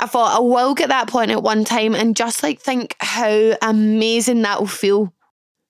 I 0.00 0.06
thought 0.06 0.36
I 0.36 0.40
will 0.40 0.74
get 0.74 0.88
that 0.88 1.08
point 1.08 1.30
at 1.30 1.42
one 1.42 1.64
time 1.64 1.94
and 1.94 2.16
just 2.16 2.42
like 2.42 2.60
think 2.60 2.94
how 3.00 3.54
amazing 3.62 4.42
that 4.42 4.60
will 4.60 4.66
feel. 4.66 5.12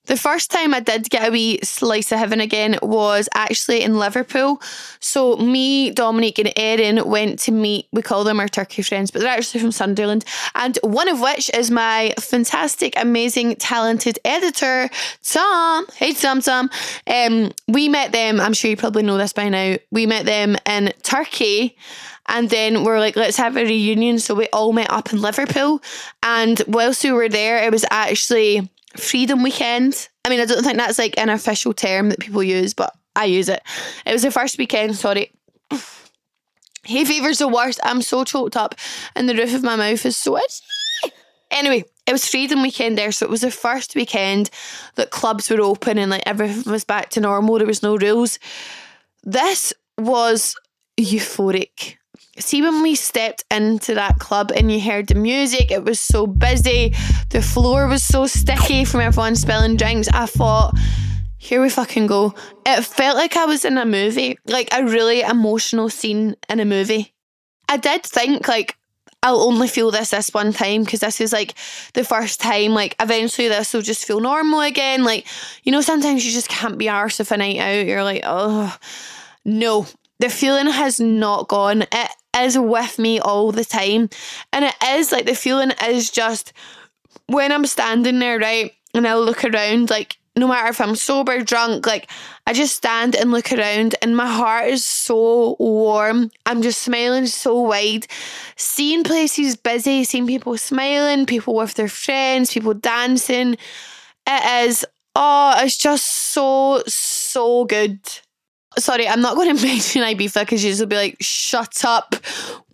The 0.09 0.17
first 0.17 0.51
time 0.51 0.73
I 0.73 0.81
did 0.81 1.11
get 1.11 1.29
a 1.29 1.31
wee 1.31 1.59
slice 1.63 2.11
of 2.13 2.19
heaven 2.19 2.41
again 2.41 2.79
was 2.81 3.29
actually 3.35 3.83
in 3.83 3.99
Liverpool. 3.99 4.59
So 5.01 5.37
me, 5.37 5.91
Dominique, 5.91 6.39
and 6.39 6.51
Erin 6.57 7.07
went 7.07 7.41
to 7.41 7.53
meet. 7.53 7.89
We 7.93 8.01
call 8.01 8.25
them 8.25 8.41
our 8.41 8.49
Turkey 8.49 8.81
friends, 8.81 9.11
but 9.11 9.21
they're 9.21 9.29
actually 9.29 9.61
from 9.61 9.71
Sunderland, 9.71 10.25
and 10.55 10.79
one 10.83 11.09
of 11.09 11.21
which 11.21 11.51
is 11.53 11.71
my 11.71 12.15
fantastic, 12.19 12.95
amazing, 12.97 13.57
talented 13.57 14.19
editor, 14.25 14.89
Tom. 15.23 15.87
Hey, 15.95 16.15
Tom, 16.15 16.41
Tom. 16.41 16.71
Um, 17.07 17.53
we 17.69 17.91
met 17.91 18.13
them. 18.13 18.41
I'm 18.41 18.55
sure 18.55 18.71
you 18.71 18.79
probably 18.79 19.03
know 19.03 19.19
this 19.19 19.35
by 19.35 19.51
now. 19.51 19.77
We 19.91 20.07
met 20.07 20.25
them 20.25 20.57
in 20.65 20.91
Turkey. 21.03 21.77
And 22.29 22.51
then 22.51 22.85
we're 22.85 22.99
like, 22.99 23.17
let's 23.17 23.37
have 23.37 23.57
a 23.57 23.65
reunion. 23.65 24.19
So 24.19 24.35
we 24.35 24.47
all 24.49 24.73
met 24.73 24.91
up 24.91 25.13
in 25.13 25.21
Liverpool. 25.21 25.83
And 26.23 26.63
whilst 26.67 27.05
we 27.05 27.13
were 27.13 27.29
there, 27.29 27.65
it 27.65 27.73
was 27.73 27.85
actually 27.91 28.69
Freedom 28.97 29.43
Weekend. 29.43 30.09
I 30.25 30.29
mean, 30.29 30.41
I 30.41 30.45
don't 30.45 30.63
think 30.63 30.77
that's 30.77 30.99
like 30.99 31.19
an 31.19 31.31
official 31.31 31.73
term 31.73 32.11
that 32.11 32.21
people 32.21 32.43
use, 32.43 32.75
but 32.75 32.95
I 33.17 33.25
use 33.25 33.49
it. 33.49 33.63
It 34.07 34.13
was 34.13 34.23
the 34.23 34.31
first 34.31 34.59
weekend, 34.59 34.97
sorry. 34.97 35.33
Hay 36.85 37.05
fever's 37.05 37.39
the 37.39 37.49
worst. 37.49 37.81
I'm 37.83 38.03
so 38.03 38.25
choked 38.25 38.57
up, 38.57 38.75
and 39.15 39.29
the 39.29 39.35
roof 39.35 39.55
of 39.55 39.63
my 39.63 39.77
mouth 39.77 40.07
is 40.07 40.17
so 40.17 40.39
itchy. 40.39 41.13
Anyway, 41.51 41.85
it 42.07 42.13
was 42.13 42.29
Freedom 42.29 42.63
Weekend 42.63 42.97
there, 42.97 43.11
so 43.11 43.27
it 43.27 43.31
was 43.31 43.41
the 43.41 43.51
first 43.51 43.95
weekend 43.95 44.51
that 44.95 45.11
clubs 45.11 45.51
were 45.51 45.61
open 45.61 45.99
and 45.99 46.11
like 46.11 46.23
everything 46.27 46.71
was 46.71 46.85
back 46.85 47.09
to 47.11 47.21
normal. 47.21 47.59
There 47.59 47.67
was 47.67 47.83
no 47.83 47.97
rules 47.97 48.39
this 49.29 49.75
was 49.99 50.55
euphoric. 50.99 51.98
See, 52.41 52.63
when 52.63 52.83
we 52.83 52.95
stepped 52.95 53.45
into 53.51 53.95
that 53.95 54.19
club 54.19 54.53
and 54.55 54.71
you 54.71 54.81
heard 54.81 55.09
the 55.09 55.15
music, 55.15 55.71
it 55.71 55.85
was 55.85 55.99
so 55.99 56.27
busy. 56.27 56.95
The 57.31 57.43
floor 57.43 57.87
was 57.89 58.03
so 58.03 58.27
sticky 58.27 58.85
from 58.85 59.01
everyone 59.01 59.37
spilling 59.37 59.77
drinks. 59.77 60.09
I 60.09 60.27
thought, 60.27 60.75
here 61.37 61.61
we 61.61 61.69
fucking 61.69 62.07
go. 62.07 62.35
It 62.67 62.85
felt 62.85 63.17
like 63.17 63.37
I 63.37 63.47
was 63.47 63.65
in 63.65 63.79
a 63.79 63.85
movie, 63.85 64.39
like 64.47 64.69
a 64.73 64.85
really 64.85 65.21
emotional 65.21 65.89
scene 65.89 66.37
in 66.49 66.61
a 66.61 66.65
movie. 66.65 67.15
I 67.69 67.77
did 67.77 68.05
think, 68.05 68.49
like, 68.49 68.77
I'll 69.23 69.41
only 69.41 69.67
feel 69.67 69.91
this 69.91 70.11
this 70.11 70.31
one 70.33 70.53
time 70.53 70.85
because 70.85 71.01
this 71.01 71.21
is 71.21 71.33
like 71.33 71.55
the 71.95 72.05
first 72.05 72.41
time. 72.41 72.73
Like, 72.73 72.95
eventually, 73.01 73.49
this 73.49 73.75
will 73.75 73.83
just 73.83 74.05
feel 74.05 74.21
normal 74.21 74.61
again. 74.61 75.03
Like, 75.03 75.27
you 75.65 75.73
know, 75.73 75.81
sometimes 75.81 76.25
you 76.25 76.33
just 76.33 76.49
can't 76.49 76.79
be 76.79 76.87
arsed 76.87 77.21
of 77.21 77.33
a 77.33 77.37
night 77.37 77.59
out. 77.59 77.87
You're 77.87 78.05
like, 78.05 78.23
oh, 78.25 78.77
no, 79.45 79.87
the 80.21 80.29
feeling 80.29 80.67
has 80.67 81.01
not 81.01 81.49
gone. 81.49 81.83
It 81.83 82.11
is 82.37 82.59
with 82.59 82.99
me 82.99 83.19
all 83.21 83.53
the 83.53 83.65
time. 83.65 84.11
And 84.53 84.65
it 84.65 84.75
is 84.85 85.13
like 85.13 85.27
the 85.27 85.35
feeling 85.35 85.73
is 85.85 86.11
just 86.11 86.53
when 87.27 87.53
I'm 87.53 87.67
standing 87.67 88.19
there, 88.19 88.39
right? 88.39 88.73
And 88.95 89.07
I 89.07 89.17
look 89.17 89.45
around, 89.45 89.91
like, 89.91 90.17
no 90.37 90.49
matter 90.49 90.69
if 90.69 90.81
I'm 90.81 90.97
sober, 90.97 91.43
drunk, 91.43 91.87
like, 91.87 92.09
I 92.47 92.53
just 92.53 92.77
stand 92.77 93.15
and 93.15 93.31
look 93.31 93.53
around, 93.53 93.97
and 94.01 94.17
my 94.17 94.27
heart 94.27 94.69
is 94.69 94.85
so 94.85 95.57
warm. 95.59 96.31
I'm 96.47 96.63
just 96.63 96.81
smiling 96.81 97.27
so 97.27 97.61
wide. 97.61 98.07
Seeing 98.57 99.05
places 99.05 99.57
busy, 99.57 100.05
seeing 100.05 100.27
people 100.27 100.57
smiling, 100.57 101.27
people 101.27 101.55
with 101.55 101.75
their 101.75 101.89
friends, 101.89 102.53
people 102.53 102.73
dancing. 102.73 103.57
It 104.27 104.69
is, 104.69 104.87
oh, 105.15 105.55
it's 105.59 105.77
just 105.77 106.05
so, 106.05 106.83
so 106.87 107.65
good 107.65 108.01
sorry, 108.77 109.09
I'm 109.09 109.21
not 109.21 109.37
going 109.37 109.57
to 109.57 109.63
mention 109.63 110.03
Ibiza 110.03 110.41
because 110.41 110.65
you'll 110.65 110.87
be 110.87 110.97
like, 110.97 111.17
shut 111.21 111.85
up. 111.85 112.15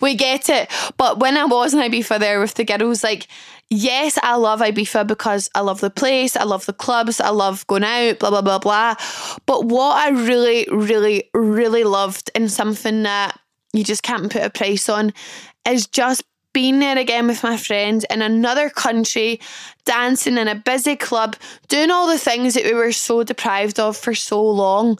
We 0.00 0.14
get 0.14 0.48
it. 0.48 0.70
But 0.96 1.20
when 1.20 1.37
I 1.37 1.44
was 1.44 1.74
in 1.74 1.80
Ibiza 1.80 2.18
there 2.18 2.40
with 2.40 2.54
the 2.54 2.64
girls, 2.64 3.04
like, 3.04 3.28
yes, 3.70 4.18
I 4.22 4.37
love 4.37 4.61
Ibiza 4.61 5.07
because 5.07 5.50
I 5.54 5.61
love 5.61 5.80
the 5.80 5.90
place, 5.90 6.37
I 6.37 6.44
love 6.44 6.66
the 6.66 6.72
clubs, 6.72 7.20
I 7.20 7.30
love 7.30 7.66
going 7.66 7.85
out, 7.85 8.18
blah, 8.18 8.30
blah, 8.30 8.42
blah, 8.42 8.59
blah. 8.59 8.94
But 9.46 9.64
what 9.66 9.96
I 9.96 10.11
really, 10.11 10.66
really, 10.70 11.30
really 11.33 11.85
loved 11.85 12.30
and 12.35 12.50
something 12.50 13.02
that 13.04 13.38
you 13.72 13.85
just 13.85 14.02
can't 14.02 14.30
put 14.30 14.42
a 14.42 14.50
price 14.50 14.88
on 14.88 15.12
is 15.66 15.87
just 15.87 16.22
being 16.52 16.78
there 16.78 16.96
again 16.96 17.26
with 17.26 17.42
my 17.42 17.57
friends 17.57 18.07
in 18.11 18.22
another 18.22 18.70
country, 18.70 19.40
dancing 19.85 20.38
in 20.38 20.46
a 20.46 20.54
busy 20.54 20.94
club, 20.94 21.35
doing 21.66 21.90
all 21.90 22.07
the 22.07 22.18
things 22.18 22.54
that 22.54 22.64
we 22.64 22.72
were 22.72 22.92
so 22.92 23.24
deprived 23.24 23.80
of 23.80 23.96
for 23.96 24.14
so 24.14 24.42
long 24.42 24.96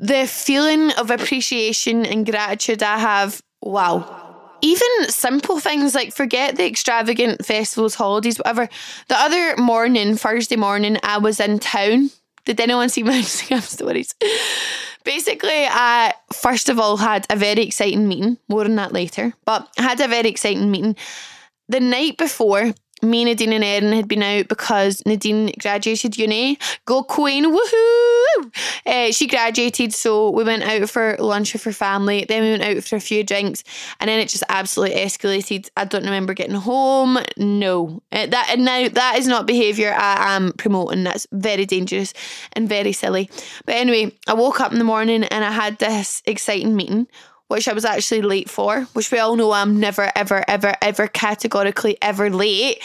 the 0.00 0.26
feeling 0.26 0.90
of 0.92 1.10
appreciation 1.10 2.06
and 2.06 2.24
gratitude 2.24 2.82
I 2.82 2.98
have, 2.98 3.42
wow. 3.60 4.16
Even 4.62 5.08
simple 5.08 5.60
things 5.60 5.94
like 5.94 6.12
forget 6.12 6.56
the 6.56 6.66
extravagant 6.66 7.44
festivals, 7.44 7.94
holidays, 7.94 8.38
whatever. 8.38 8.68
The 9.08 9.18
other 9.18 9.56
morning, 9.56 10.16
Thursday 10.16 10.56
morning, 10.56 10.98
I 11.02 11.18
was 11.18 11.38
in 11.38 11.58
town. 11.58 12.10
Did 12.46 12.60
anyone 12.60 12.88
see 12.88 13.02
my 13.04 13.12
Instagram 13.12 13.62
stories? 13.62 14.14
Basically, 15.04 15.66
I 15.66 16.14
first 16.32 16.68
of 16.68 16.78
all 16.78 16.96
had 16.96 17.26
a 17.30 17.36
very 17.36 17.62
exciting 17.62 18.08
meeting. 18.08 18.38
More 18.48 18.64
on 18.64 18.76
that 18.76 18.92
later. 18.92 19.34
But 19.44 19.68
I 19.78 19.82
had 19.82 20.00
a 20.00 20.08
very 20.08 20.28
exciting 20.28 20.70
meeting. 20.70 20.96
The 21.68 21.80
night 21.80 22.18
before, 22.18 22.74
me, 23.02 23.24
Nadine, 23.24 23.52
and 23.52 23.64
Erin 23.64 23.92
had 23.92 24.08
been 24.08 24.22
out 24.22 24.48
because 24.48 25.02
Nadine 25.06 25.52
graduated 25.58 26.16
uni. 26.16 26.58
Go 26.84 27.02
Queen, 27.02 27.44
woohoo! 27.46 28.54
Uh, 28.86 29.12
she 29.12 29.26
graduated, 29.26 29.92
so 29.92 30.30
we 30.30 30.44
went 30.44 30.62
out 30.62 30.88
for 30.88 31.16
lunch 31.18 31.52
with 31.52 31.64
her 31.64 31.72
family. 31.72 32.24
Then 32.24 32.42
we 32.42 32.50
went 32.50 32.62
out 32.62 32.84
for 32.84 32.96
a 32.96 33.00
few 33.00 33.24
drinks, 33.24 33.64
and 34.00 34.08
then 34.08 34.18
it 34.18 34.28
just 34.28 34.44
absolutely 34.48 34.96
escalated. 34.96 35.68
I 35.76 35.84
don't 35.84 36.04
remember 36.04 36.34
getting 36.34 36.54
home. 36.54 37.18
No, 37.36 38.02
uh, 38.12 38.26
that 38.26 38.48
and 38.50 38.64
now 38.64 38.88
that 38.88 39.16
is 39.18 39.26
not 39.26 39.46
behaviour 39.46 39.92
I 39.92 40.36
am 40.36 40.52
promoting. 40.52 41.04
That's 41.04 41.26
very 41.32 41.66
dangerous 41.66 42.12
and 42.52 42.68
very 42.68 42.92
silly. 42.92 43.30
But 43.66 43.76
anyway, 43.76 44.12
I 44.26 44.34
woke 44.34 44.60
up 44.60 44.72
in 44.72 44.78
the 44.78 44.84
morning 44.84 45.24
and 45.24 45.44
I 45.44 45.50
had 45.50 45.78
this 45.78 46.22
exciting 46.26 46.76
meeting 46.76 47.06
which 47.50 47.66
I 47.66 47.72
was 47.72 47.84
actually 47.84 48.22
late 48.22 48.48
for, 48.48 48.82
which 48.92 49.10
we 49.10 49.18
all 49.18 49.34
know 49.34 49.50
I'm 49.50 49.80
never, 49.80 50.12
ever, 50.14 50.44
ever, 50.46 50.76
ever 50.80 51.08
categorically 51.08 51.98
ever 52.00 52.30
late. 52.30 52.80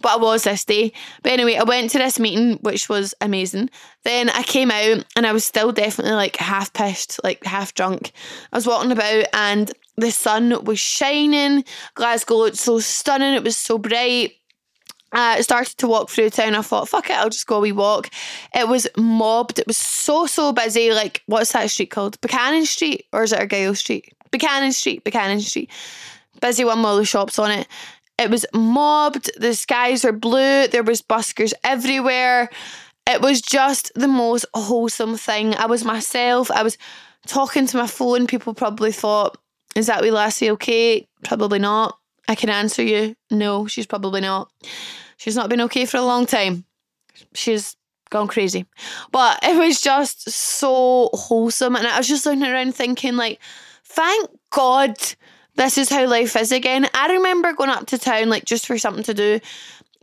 But 0.00 0.12
I 0.12 0.16
was 0.18 0.44
this 0.44 0.64
day. 0.64 0.92
But 1.24 1.32
anyway, 1.32 1.56
I 1.56 1.64
went 1.64 1.90
to 1.90 1.98
this 1.98 2.20
meeting, 2.20 2.58
which 2.62 2.88
was 2.88 3.12
amazing. 3.20 3.70
Then 4.04 4.30
I 4.30 4.44
came 4.44 4.70
out 4.70 5.04
and 5.16 5.26
I 5.26 5.32
was 5.32 5.44
still 5.44 5.72
definitely 5.72 6.12
like 6.14 6.36
half 6.36 6.72
pissed, 6.72 7.18
like 7.24 7.44
half 7.44 7.74
drunk. 7.74 8.12
I 8.52 8.56
was 8.56 8.68
walking 8.68 8.92
about 8.92 9.24
and 9.32 9.72
the 9.96 10.12
sun 10.12 10.64
was 10.64 10.78
shining. 10.78 11.64
Glasgow 11.94 12.36
looked 12.36 12.56
so 12.56 12.78
stunning. 12.78 13.34
It 13.34 13.42
was 13.42 13.56
so 13.56 13.78
bright. 13.78 14.34
I 15.12 15.40
started 15.40 15.76
to 15.78 15.88
walk 15.88 16.10
through 16.10 16.30
town. 16.30 16.54
I 16.54 16.62
thought, 16.62 16.88
fuck 16.88 17.08
it, 17.08 17.16
I'll 17.16 17.30
just 17.30 17.46
go 17.46 17.56
a 17.56 17.60
wee 17.60 17.72
walk. 17.72 18.10
It 18.54 18.68
was 18.68 18.86
mobbed. 18.96 19.58
It 19.58 19.66
was 19.66 19.78
so, 19.78 20.26
so 20.26 20.52
busy. 20.52 20.92
Like, 20.92 21.22
what's 21.26 21.52
that 21.52 21.70
street 21.70 21.90
called? 21.90 22.20
Buchanan 22.20 22.66
Street? 22.66 23.06
Or 23.12 23.22
is 23.22 23.32
it 23.32 23.38
Argyle 23.38 23.74
Street? 23.74 24.12
Buchanan 24.30 24.72
Street, 24.72 25.04
Buchanan 25.04 25.40
Street. 25.40 25.70
Busy 26.40 26.64
one 26.64 26.78
with 26.78 26.86
all 26.86 26.96
the 26.96 27.04
shops 27.04 27.38
on 27.38 27.50
it. 27.50 27.66
It 28.18 28.30
was 28.30 28.44
mobbed. 28.52 29.30
The 29.40 29.54
skies 29.54 30.04
were 30.04 30.12
blue. 30.12 30.66
There 30.68 30.82
was 30.82 31.02
buskers 31.02 31.52
everywhere. 31.64 32.50
It 33.06 33.22
was 33.22 33.40
just 33.40 33.92
the 33.94 34.08
most 34.08 34.44
wholesome 34.52 35.16
thing. 35.16 35.54
I 35.54 35.66
was 35.66 35.84
myself. 35.84 36.50
I 36.50 36.62
was 36.62 36.76
talking 37.26 37.66
to 37.66 37.76
my 37.76 37.86
phone. 37.86 38.26
People 38.26 38.54
probably 38.54 38.92
thought, 38.92 39.38
is 39.74 39.86
that 39.86 40.02
wee 40.02 40.10
lassie 40.10 40.50
okay? 40.50 41.06
Probably 41.24 41.58
not. 41.58 41.98
I 42.28 42.34
can 42.34 42.50
answer 42.50 42.82
you. 42.82 43.16
No, 43.30 43.66
she's 43.66 43.86
probably 43.86 44.20
not. 44.20 44.50
She's 45.16 45.34
not 45.34 45.48
been 45.48 45.62
okay 45.62 45.86
for 45.86 45.96
a 45.96 46.02
long 46.02 46.26
time. 46.26 46.64
She's 47.34 47.74
gone 48.10 48.28
crazy. 48.28 48.66
But 49.10 49.40
it 49.42 49.56
was 49.56 49.80
just 49.80 50.30
so 50.30 51.10
wholesome. 51.14 51.74
And 51.74 51.86
I 51.86 51.98
was 51.98 52.06
just 52.06 52.26
looking 52.26 52.44
around 52.44 52.74
thinking, 52.74 53.16
like, 53.16 53.40
thank 53.84 54.30
God 54.50 54.94
this 55.56 55.78
is 55.78 55.88
how 55.88 56.06
life 56.06 56.36
is 56.36 56.52
again. 56.52 56.88
I 56.94 57.12
remember 57.14 57.52
going 57.52 57.70
up 57.70 57.86
to 57.86 57.98
town, 57.98 58.28
like, 58.28 58.44
just 58.44 58.66
for 58.66 58.78
something 58.78 59.04
to 59.04 59.14
do 59.14 59.40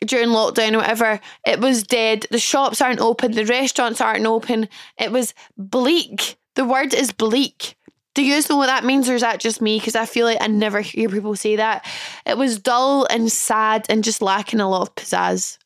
during 0.06 0.30
lockdown 0.30 0.74
or 0.74 0.80
whatever. 0.80 1.20
It 1.46 1.60
was 1.60 1.84
dead. 1.84 2.26
The 2.30 2.40
shops 2.40 2.82
aren't 2.82 3.00
open. 3.00 3.32
The 3.32 3.46
restaurants 3.46 4.02
aren't 4.02 4.26
open. 4.26 4.68
It 5.00 5.12
was 5.12 5.34
bleak. 5.58 6.38
The 6.56 6.66
word 6.66 6.94
is 6.94 7.12
bleak. 7.14 7.75
Do 8.16 8.24
you 8.24 8.34
guys 8.34 8.50
know 8.50 8.56
what 8.56 8.68
that 8.68 8.86
means, 8.86 9.10
or 9.10 9.16
is 9.16 9.22
that 9.22 9.42
just 9.42 9.62
me? 9.62 9.78
Because 9.78 9.96
I 9.96 10.06
feel 10.06 10.26
like 10.26 10.42
I 10.42 10.48
never 10.48 10.80
hear 10.80 11.10
people 11.10 11.36
say 11.36 11.58
that. 11.58 11.86
It 12.26 12.38
was 12.38 12.58
dull 12.58 13.06
and 13.10 13.30
sad 13.30 13.86
and 13.90 14.06
just 14.06 14.22
lacking 14.22 14.62
a 14.62 14.70
lot 14.70 14.84
of 14.84 14.96
pizzazz. 14.96 15.58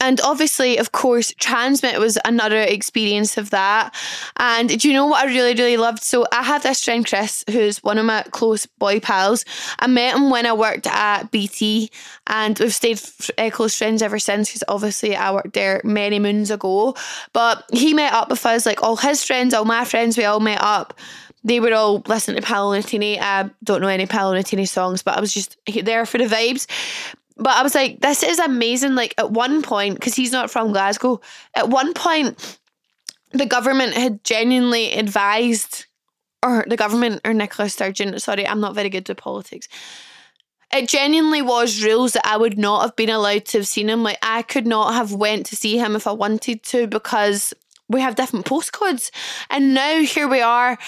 And 0.00 0.18
obviously, 0.22 0.78
of 0.78 0.92
course, 0.92 1.34
TRNSMT 1.34 1.98
was 1.98 2.18
another 2.24 2.58
experience 2.58 3.36
of 3.36 3.50
that. 3.50 3.94
And 4.38 4.80
do 4.80 4.88
you 4.88 4.94
know 4.94 5.06
what 5.06 5.26
I 5.26 5.28
really, 5.28 5.52
really 5.52 5.76
loved? 5.76 6.02
So 6.02 6.26
I 6.32 6.42
have 6.42 6.62
this 6.62 6.82
friend, 6.82 7.06
Chris, 7.06 7.44
who's 7.50 7.82
one 7.82 7.98
of 7.98 8.06
my 8.06 8.22
close 8.30 8.64
boy 8.64 9.00
pals. 9.00 9.44
I 9.78 9.86
met 9.86 10.16
him 10.16 10.30
when 10.30 10.46
I 10.46 10.54
worked 10.54 10.86
at 10.86 11.30
BT, 11.30 11.90
and 12.26 12.58
we've 12.58 12.74
stayed 12.74 12.98
uh, 13.36 13.50
close 13.50 13.76
friends 13.76 14.00
ever 14.00 14.18
since 14.18 14.48
because 14.48 14.64
obviously 14.68 15.14
I 15.16 15.32
worked 15.32 15.52
there 15.52 15.82
many 15.84 16.18
moons 16.18 16.50
ago. 16.50 16.96
But 17.34 17.64
he 17.70 17.92
met 17.92 18.14
up 18.14 18.30
with 18.30 18.46
us, 18.46 18.64
like 18.64 18.82
all 18.82 18.96
his 18.96 19.22
friends, 19.22 19.52
all 19.52 19.66
my 19.66 19.84
friends, 19.84 20.16
we 20.16 20.24
all 20.24 20.40
met 20.40 20.62
up 20.62 20.98
they 21.44 21.60
were 21.60 21.72
all 21.72 22.02
listening 22.06 22.40
to 22.40 22.46
Paolo 22.46 22.78
Nutini. 22.78 23.18
I 23.20 23.50
don't 23.64 23.80
know 23.80 23.88
any 23.88 24.06
Paolo 24.06 24.38
Nutini 24.38 24.68
songs, 24.68 25.02
but 25.02 25.16
I 25.16 25.20
was 25.20 25.32
just 25.32 25.56
there 25.82 26.04
for 26.06 26.18
the 26.18 26.24
vibes. 26.24 26.66
But 27.36 27.56
I 27.56 27.62
was 27.62 27.74
like, 27.74 28.00
this 28.00 28.22
is 28.22 28.38
amazing. 28.38 28.94
Like 28.94 29.14
at 29.16 29.30
one 29.30 29.62
point, 29.62 29.94
because 29.94 30.14
he's 30.14 30.32
not 30.32 30.50
from 30.50 30.72
Glasgow, 30.72 31.20
at 31.54 31.70
one 31.70 31.94
point, 31.94 32.58
the 33.32 33.46
government 33.46 33.94
had 33.94 34.22
genuinely 34.24 34.92
advised, 34.92 35.86
or 36.42 36.64
the 36.68 36.76
government 36.76 37.22
or 37.24 37.32
Nicola 37.32 37.68
Sturgeon, 37.68 38.18
sorry, 38.18 38.46
I'm 38.46 38.60
not 38.60 38.74
very 38.74 38.90
good 38.90 39.08
with 39.08 39.16
politics. 39.16 39.68
It 40.72 40.88
genuinely 40.88 41.42
was 41.42 41.82
rules 41.82 42.12
that 42.12 42.26
I 42.26 42.36
would 42.36 42.58
not 42.58 42.82
have 42.82 42.96
been 42.96 43.10
allowed 43.10 43.46
to 43.46 43.58
have 43.58 43.66
seen 43.66 43.88
him. 43.88 44.02
Like 44.02 44.18
I 44.22 44.42
could 44.42 44.66
not 44.66 44.94
have 44.94 45.12
went 45.12 45.46
to 45.46 45.56
see 45.56 45.78
him 45.78 45.96
if 45.96 46.06
I 46.06 46.12
wanted 46.12 46.62
to 46.64 46.86
because 46.86 47.54
we 47.88 48.00
have 48.00 48.14
different 48.14 48.46
postcodes. 48.46 49.10
And 49.48 49.74
now 49.74 50.00
here 50.00 50.28
we 50.28 50.40
are 50.40 50.78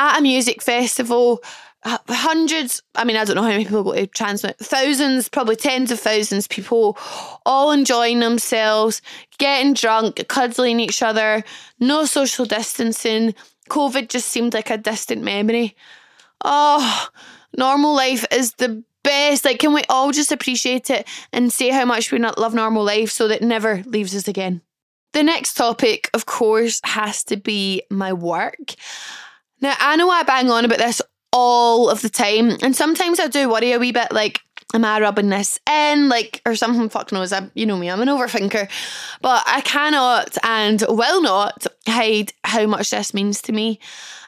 at 0.00 0.18
a 0.18 0.22
music 0.22 0.62
festival 0.62 1.42
uh, 1.82 1.98
hundreds 2.08 2.82
i 2.94 3.04
mean 3.04 3.16
i 3.16 3.24
don't 3.24 3.36
know 3.36 3.42
how 3.42 3.48
many 3.48 3.64
people 3.64 3.82
go 3.82 3.94
to 3.94 4.06
TRNSMT 4.06 4.56
thousands 4.56 5.28
probably 5.28 5.56
tens 5.56 5.90
of 5.90 6.00
thousands 6.00 6.46
of 6.46 6.50
people 6.50 6.98
all 7.46 7.70
enjoying 7.70 8.20
themselves 8.20 9.00
getting 9.38 9.74
drunk 9.74 10.26
cuddling 10.28 10.80
each 10.80 11.02
other 11.02 11.44
no 11.78 12.04
social 12.04 12.44
distancing. 12.44 13.34
Covid 13.70 14.08
just 14.08 14.28
seemed 14.28 14.52
like 14.52 14.68
a 14.70 14.76
distant 14.76 15.22
memory. 15.22 15.76
Oh 16.44 17.08
normal 17.56 17.94
life 17.94 18.26
is 18.30 18.54
the 18.54 18.82
best. 19.02 19.44
Like 19.44 19.58
can 19.58 19.72
we 19.72 19.82
all 19.88 20.12
just 20.12 20.32
appreciate 20.32 20.90
it 20.90 21.08
and 21.32 21.52
say 21.52 21.70
how 21.70 21.84
much 21.84 22.12
we 22.12 22.18
not 22.18 22.38
love 22.38 22.54
normal 22.54 22.84
life 22.84 23.10
so 23.10 23.28
that 23.28 23.42
it 23.42 23.46
never 23.46 23.82
leaves 23.86 24.14
us 24.14 24.28
again? 24.28 24.60
The 25.12 25.22
next 25.22 25.54
topic 25.54 26.10
of 26.14 26.26
course 26.26 26.80
has 26.84 27.24
to 27.24 27.36
be 27.36 27.82
my 27.90 28.12
work 28.12 28.74
Now, 29.60 29.74
I 29.78 29.96
know 29.96 30.10
I 30.10 30.22
bang 30.22 30.50
on 30.50 30.64
about 30.64 30.78
this 30.78 31.02
all 31.32 31.88
of 31.88 32.02
the 32.02 32.08
time, 32.08 32.56
and 32.62 32.74
sometimes 32.74 33.20
I 33.20 33.28
do 33.28 33.48
worry 33.48 33.72
a 33.72 33.78
wee 33.78 33.92
bit 33.92 34.12
like, 34.12 34.40
am 34.74 34.84
I 34.84 35.00
rubbing 35.00 35.28
this 35.28 35.58
in? 35.68 36.08
Like, 36.08 36.42
or 36.46 36.54
something, 36.54 36.88
fuck 36.88 37.12
knows, 37.12 37.32
I'm, 37.32 37.50
you 37.54 37.66
know 37.66 37.76
me, 37.76 37.90
I'm 37.90 38.00
an 38.00 38.08
overthinker. 38.08 38.68
But 39.20 39.42
I 39.46 39.60
cannot 39.62 40.36
and 40.42 40.82
will 40.88 41.22
not 41.22 41.66
hide 41.86 42.32
how 42.44 42.66
much 42.66 42.90
this 42.90 43.14
means 43.14 43.42
to 43.42 43.52
me. 43.52 43.80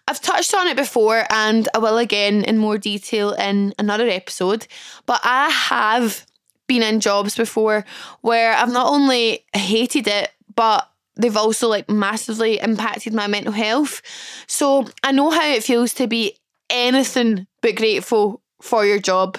I've 0.09 0.21
touched 0.21 0.55
on 0.55 0.66
it 0.66 0.77
before 0.77 1.25
and 1.31 1.68
I 1.75 1.79
will 1.79 1.99
again 1.99 2.42
in 2.45 2.59
more 2.59 2.77
detail 2.77 3.33
in 3.33 3.73
another 3.79 4.09
episode, 4.09 4.66
but 5.07 5.21
I 5.23 5.49
have 5.49 6.27
been 6.66 6.83
in 6.83 7.01
jobs 7.01 7.37
before 7.37 7.85
where 8.21 8.53
I've 8.53 8.73
not 8.73 8.88
only 8.88 9.45
hated 9.55 10.09
it, 10.09 10.33
but 10.55 10.88
they've 11.16 11.37
also 11.37 11.68
like 11.68 11.88
massively 11.90 12.59
impacted 12.59 13.12
my 13.12 13.27
mental 13.27 13.53
health. 13.53 14.03
So 14.46 14.87
I 15.03 15.12
know 15.12 15.31
how 15.31 15.46
it 15.46 15.64
feels 15.64 15.94
to 15.94 16.07
be 16.07 16.37
anything 16.70 17.46
but 17.61 17.77
grateful 17.77 18.42
for 18.61 18.87
your 18.87 18.98
job. 18.98 19.38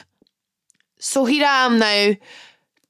So 0.99 1.25
here 1.25 1.45
I 1.45 1.65
am 1.65 1.79
now, 1.79 2.13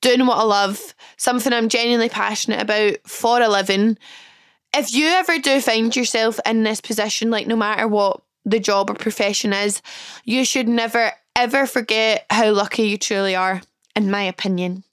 doing 0.02 0.28
what 0.28 0.38
I 0.38 0.44
love, 0.44 0.94
something 1.18 1.54
I'm 1.54 1.70
genuinely 1.70 2.10
passionate 2.10 2.62
about 2.62 2.98
for 3.08 3.42
a 3.42 3.48
living. 3.48 3.98
If 4.76 4.94
you 4.94 5.08
ever 5.08 5.40
do 5.40 5.62
find 5.62 5.96
yourself 5.96 6.40
in 6.46 6.64
this 6.64 6.82
position, 6.82 7.32
like 7.32 7.48
no 7.48 7.56
matter 7.56 7.88
what 7.88 8.22
the 8.46 8.60
job 8.60 8.90
or 8.90 8.96
profession 8.96 9.54
is, 9.54 9.82
you 10.26 10.46
should 10.46 10.68
never 10.68 11.14
ever 11.36 11.66
forget 11.66 12.26
how 12.30 12.52
lucky 12.52 12.84
you 12.84 12.98
truly 12.98 13.36
are, 13.36 13.62
in 13.96 14.12
my 14.12 14.24
opinion. 14.24 14.84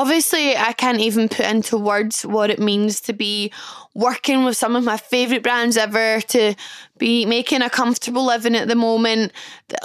Obviously, 0.00 0.56
I 0.56 0.72
can't 0.72 0.98
even 0.98 1.28
put 1.28 1.40
into 1.40 1.76
words 1.76 2.24
what 2.24 2.48
it 2.48 2.58
means 2.58 3.02
to 3.02 3.12
be 3.12 3.52
working 3.92 4.44
with 4.44 4.56
some 4.56 4.74
of 4.74 4.82
my 4.82 4.96
favourite 4.96 5.42
brands 5.42 5.76
ever, 5.76 6.22
to 6.22 6.54
be 6.96 7.26
making 7.26 7.60
a 7.60 7.68
comfortable 7.68 8.24
living 8.24 8.56
at 8.56 8.66
the 8.66 8.74
moment. 8.74 9.30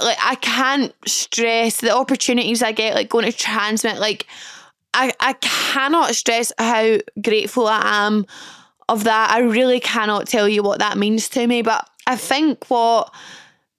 Like, 0.02 0.16
I 0.24 0.36
can't 0.36 0.94
stress 1.06 1.82
the 1.82 1.94
opportunities 1.94 2.62
I 2.62 2.72
get, 2.72 2.94
like 2.94 3.10
going 3.10 3.30
to 3.30 3.30
TRNSMT. 3.30 3.98
Like, 3.98 4.26
I, 4.94 5.12
I 5.20 5.34
cannot 5.34 6.14
stress 6.14 6.50
how 6.56 6.96
grateful 7.20 7.66
I 7.66 8.06
am 8.06 8.24
of 8.88 9.04
that. 9.04 9.30
I 9.32 9.40
really 9.40 9.80
cannot 9.80 10.28
tell 10.28 10.48
you 10.48 10.62
what 10.62 10.78
that 10.78 10.96
means 10.96 11.28
to 11.28 11.46
me. 11.46 11.60
But 11.60 11.90
I 12.06 12.16
think 12.16 12.70
what 12.70 13.12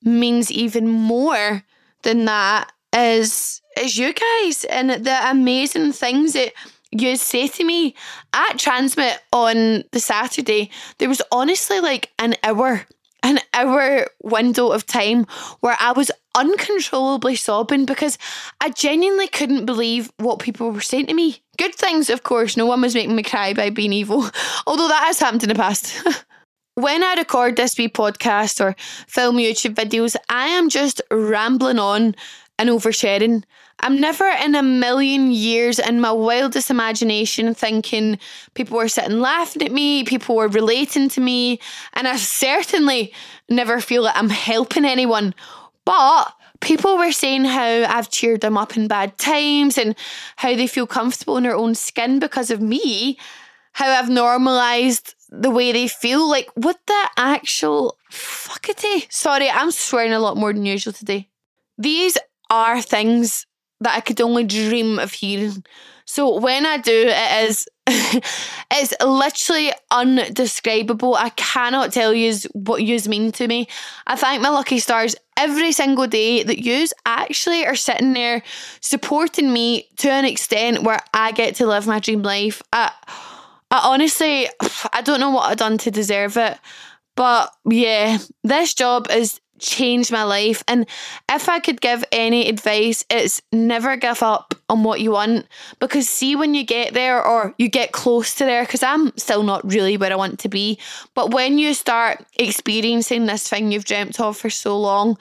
means 0.03 0.51
even 0.51 0.87
more 0.87 1.63
than 2.03 2.25
that 2.25 2.71
is 2.93 3.63
is 3.77 3.97
you 3.97 4.13
guys 4.13 4.63
and 4.65 4.89
the 4.89 5.29
amazing 5.29 5.91
things 5.91 6.33
that 6.33 6.53
you 6.91 7.15
say 7.15 7.47
to 7.47 7.63
me 7.63 7.95
at 8.33 8.57
TRNSMT 8.57 9.17
on 9.31 9.83
the 9.91 9.99
Saturday. 9.99 10.69
There 10.97 11.09
was 11.09 11.21
honestly 11.31 11.79
like 11.79 12.11
an 12.19 12.35
hour, 12.43 12.85
an 13.23 13.39
hour 13.53 14.07
window 14.23 14.69
of 14.69 14.85
time 14.85 15.25
where 15.59 15.75
I 15.79 15.91
was 15.91 16.11
uncontrollably 16.35 17.35
sobbing 17.35 17.85
because 17.85 18.17
I 18.61 18.69
genuinely 18.69 19.27
couldn't 19.27 19.65
believe 19.65 20.11
what 20.17 20.39
people 20.39 20.71
were 20.71 20.81
saying 20.81 21.07
to 21.07 21.13
me. 21.13 21.41
Good 21.57 21.75
things, 21.75 22.09
of 22.09 22.23
course. 22.23 22.55
No 22.55 22.65
one 22.65 22.81
was 22.81 22.93
making 22.93 23.15
me 23.15 23.23
cry 23.23 23.53
by 23.53 23.69
being 23.69 23.93
evil, 23.93 24.29
although 24.67 24.87
that 24.87 25.03
has 25.05 25.19
happened 25.19 25.43
in 25.43 25.49
the 25.49 25.55
past. 25.55 26.07
when 26.75 27.03
I 27.03 27.15
record 27.15 27.55
this 27.55 27.77
wee 27.77 27.89
podcast 27.89 28.63
or 28.63 28.75
film 29.07 29.37
YouTube 29.37 29.73
videos, 29.73 30.15
I 30.29 30.47
am 30.49 30.69
just 30.69 31.01
rambling 31.11 31.79
on 31.79 32.15
and 32.59 32.69
oversharing. 32.69 33.43
I'm 33.79 33.99
never 34.01 34.27
in 34.27 34.55
a 34.55 34.63
million 34.63 35.31
years 35.31 35.79
in 35.79 36.01
my 36.01 36.11
wildest 36.11 36.69
imagination 36.69 37.53
thinking 37.53 38.17
people 38.55 38.77
were 38.77 38.87
sitting 38.87 39.19
laughing 39.19 39.61
at 39.61 39.71
me, 39.71 40.03
people 40.03 40.35
were 40.35 40.47
relating 40.47 41.09
to 41.09 41.21
me, 41.21 41.59
and 41.93 42.07
I 42.07 42.15
certainly 42.17 43.13
never 43.49 43.79
feel 43.79 44.03
that 44.03 44.17
I'm 44.17 44.29
helping 44.29 44.83
anyone. 44.83 45.35
But 45.85 46.33
people 46.59 46.97
were 46.97 47.11
saying 47.11 47.45
how 47.45 47.85
I've 47.87 48.09
cheered 48.09 48.41
them 48.41 48.57
up 48.57 48.75
in 48.75 48.87
bad 48.87 49.17
times 49.17 49.77
and 49.77 49.95
how 50.37 50.55
they 50.55 50.67
feel 50.67 50.87
comfortable 50.87 51.37
in 51.37 51.43
their 51.43 51.55
own 51.55 51.75
skin 51.75 52.19
because 52.19 52.51
of 52.51 52.61
me, 52.61 53.17
how 53.73 53.87
I've 53.89 54.09
normalized 54.09 55.15
the 55.29 55.49
way 55.49 55.71
they 55.71 55.87
feel. 55.87 56.29
Like, 56.29 56.49
what 56.55 56.79
the 56.87 57.09
actual 57.17 57.97
fuckity? 58.11 59.11
Sorry, 59.11 59.49
I'm 59.49 59.71
swearing 59.71 60.13
a 60.13 60.19
lot 60.19 60.37
more 60.37 60.53
than 60.53 60.65
usual 60.65 60.93
today. 60.93 61.29
These 61.77 62.17
are 62.49 62.81
things 62.81 63.45
that 63.81 63.95
I 63.95 64.01
could 64.01 64.19
only 64.21 64.43
dream 64.43 64.99
of 64.99 65.11
hearing. 65.11 65.63
So 66.05 66.39
when 66.39 66.65
I 66.65 66.77
do, 66.77 67.05
it 67.07 67.49
is 67.49 67.67
it's 68.71 68.93
literally 69.03 69.71
undescribable. 69.91 71.15
I 71.15 71.29
cannot 71.29 71.93
tell 71.93 72.13
you 72.13 72.33
what 72.53 72.83
yous 72.83 73.07
mean 73.07 73.31
to 73.33 73.47
me. 73.47 73.67
I 74.05 74.15
thank 74.15 74.41
my 74.41 74.49
lucky 74.49 74.79
stars 74.79 75.15
every 75.37 75.71
single 75.71 76.07
day 76.07 76.43
that 76.43 76.63
yous 76.63 76.93
actually 77.05 77.65
are 77.65 77.75
sitting 77.75 78.13
there 78.13 78.43
supporting 78.81 79.53
me 79.53 79.87
to 79.97 80.09
an 80.09 80.25
extent 80.25 80.83
where 80.83 80.99
I 81.13 81.31
get 81.31 81.55
to 81.55 81.67
live 81.67 81.87
my 81.87 81.99
dream 81.99 82.23
life. 82.23 82.61
I, 82.73 82.91
I 83.71 83.81
honestly, 83.93 84.47
I 84.93 85.01
don't 85.01 85.19
know 85.19 85.31
what 85.31 85.49
I've 85.49 85.57
done 85.57 85.77
to 85.79 85.91
deserve 85.91 86.37
it. 86.37 86.57
But 87.15 87.51
yeah, 87.65 88.19
this 88.43 88.73
job 88.73 89.07
is 89.09 89.41
changed 89.59 90.11
my 90.11 90.23
life. 90.23 90.63
And 90.67 90.85
if 91.29 91.49
I 91.49 91.59
could 91.59 91.81
give 91.81 92.03
any 92.11 92.47
advice, 92.47 93.05
it's 93.09 93.41
never 93.51 93.95
give 93.95 94.23
up 94.23 94.53
on 94.69 94.83
what 94.83 95.01
you 95.01 95.11
want 95.11 95.47
because 95.79 96.09
see 96.09 96.35
when 96.35 96.53
you 96.53 96.63
get 96.63 96.93
there 96.93 97.25
or 97.25 97.53
you 97.57 97.69
get 97.69 97.91
close 97.91 98.35
to 98.35 98.45
there, 98.45 98.63
because 98.63 98.83
I'm 98.83 99.15
still 99.17 99.43
not 99.43 99.65
really 99.65 99.97
where 99.97 100.11
I 100.11 100.15
want 100.15 100.39
to 100.39 100.49
be. 100.49 100.79
But 101.13 101.31
when 101.33 101.57
you 101.57 101.73
start 101.73 102.25
experiencing 102.37 103.25
this 103.25 103.47
thing 103.47 103.71
you've 103.71 103.85
dreamt 103.85 104.19
of 104.19 104.37
for 104.37 104.49
so 104.49 104.79
long, 104.79 105.17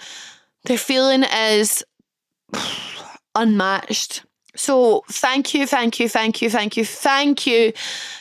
the 0.65 0.77
feeling 0.77 1.23
is 1.23 1.85
unmatched. 3.35 4.25
So, 4.55 5.05
thank 5.11 5.53
you, 5.53 5.67
thank 5.67 6.01
you, 6.01 6.09
thank 6.09 6.41
you, 6.41 6.49
thank 6.49 6.79
you, 6.79 6.85
thank 6.87 7.47
you 7.47 7.75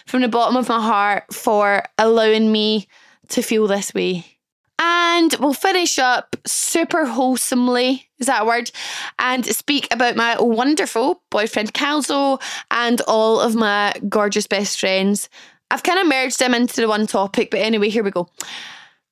from 0.05 0.21
the 0.21 0.27
bottom 0.27 0.57
of 0.57 0.67
my 0.67 0.81
heart 0.81 1.33
for 1.33 1.83
allowing 1.97 2.51
me 2.51 2.89
to 3.29 3.41
feel 3.41 3.67
this 3.67 3.93
way. 3.93 4.34
And 4.77 5.33
we'll 5.39 5.53
finish 5.53 5.97
up 5.97 6.35
super 6.45 7.05
wholesomely, 7.05 8.09
is 8.19 8.27
that 8.27 8.43
a 8.43 8.45
word? 8.45 8.71
And 9.17 9.45
speak 9.45 9.87
about 9.91 10.15
my 10.15 10.39
wonderful 10.39 11.21
boyfriend 11.31 11.73
Calzo 11.73 12.41
and 12.69 13.01
all 13.07 13.39
of 13.39 13.55
my 13.55 13.93
gorgeous 14.09 14.47
best 14.47 14.79
friends. 14.79 15.29
I've 15.71 15.83
kind 15.83 15.99
of 15.99 16.07
merged 16.07 16.39
them 16.39 16.53
into 16.53 16.81
the 16.81 16.87
one 16.87 17.07
topic, 17.07 17.51
but 17.51 17.61
anyway, 17.61 17.89
here 17.89 18.03
we 18.03 18.11
go. 18.11 18.29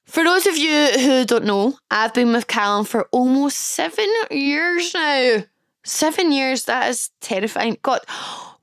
For 0.06 0.24
those 0.24 0.46
of 0.46 0.58
you 0.58 0.88
who 1.00 1.26
don't 1.26 1.46
know, 1.46 1.78
I've 1.90 2.14
been 2.14 2.34
with 2.34 2.48
Callum 2.48 2.86
for 2.86 3.08
almost 3.12 3.58
seven 3.58 4.08
years 4.30 4.94
now. 4.94 5.44
Seven 5.86 6.32
years, 6.32 6.66
that 6.66 6.90
is 6.90 7.10
terrifying. 7.20 7.78
God, 7.82 8.02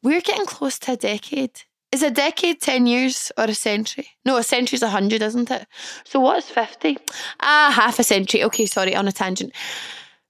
we're 0.02 0.20
getting 0.20 0.46
close 0.46 0.78
to 0.80 0.92
a 0.92 0.96
decade. 0.96 1.62
Is 1.92 2.05
a 2.05 2.11
decade 2.11 2.61
10 2.61 2.87
years 2.87 3.33
or 3.37 3.44
a 3.44 3.55
century? 3.55 4.09
No, 4.24 4.37
a 4.37 4.44
century 4.44 4.61
century's 4.61 4.83
100, 4.83 5.22
isn't 5.22 5.50
it? 5.50 5.66
So 6.05 6.20
what's 6.20 6.48
50? 6.48 6.98
Ah, 7.40 7.72
half 7.74 7.98
a 7.98 8.05
century. 8.05 8.44
Okay, 8.44 8.66
sorry, 8.66 8.94
on 8.94 9.09
a 9.09 9.12
tangent. 9.12 9.53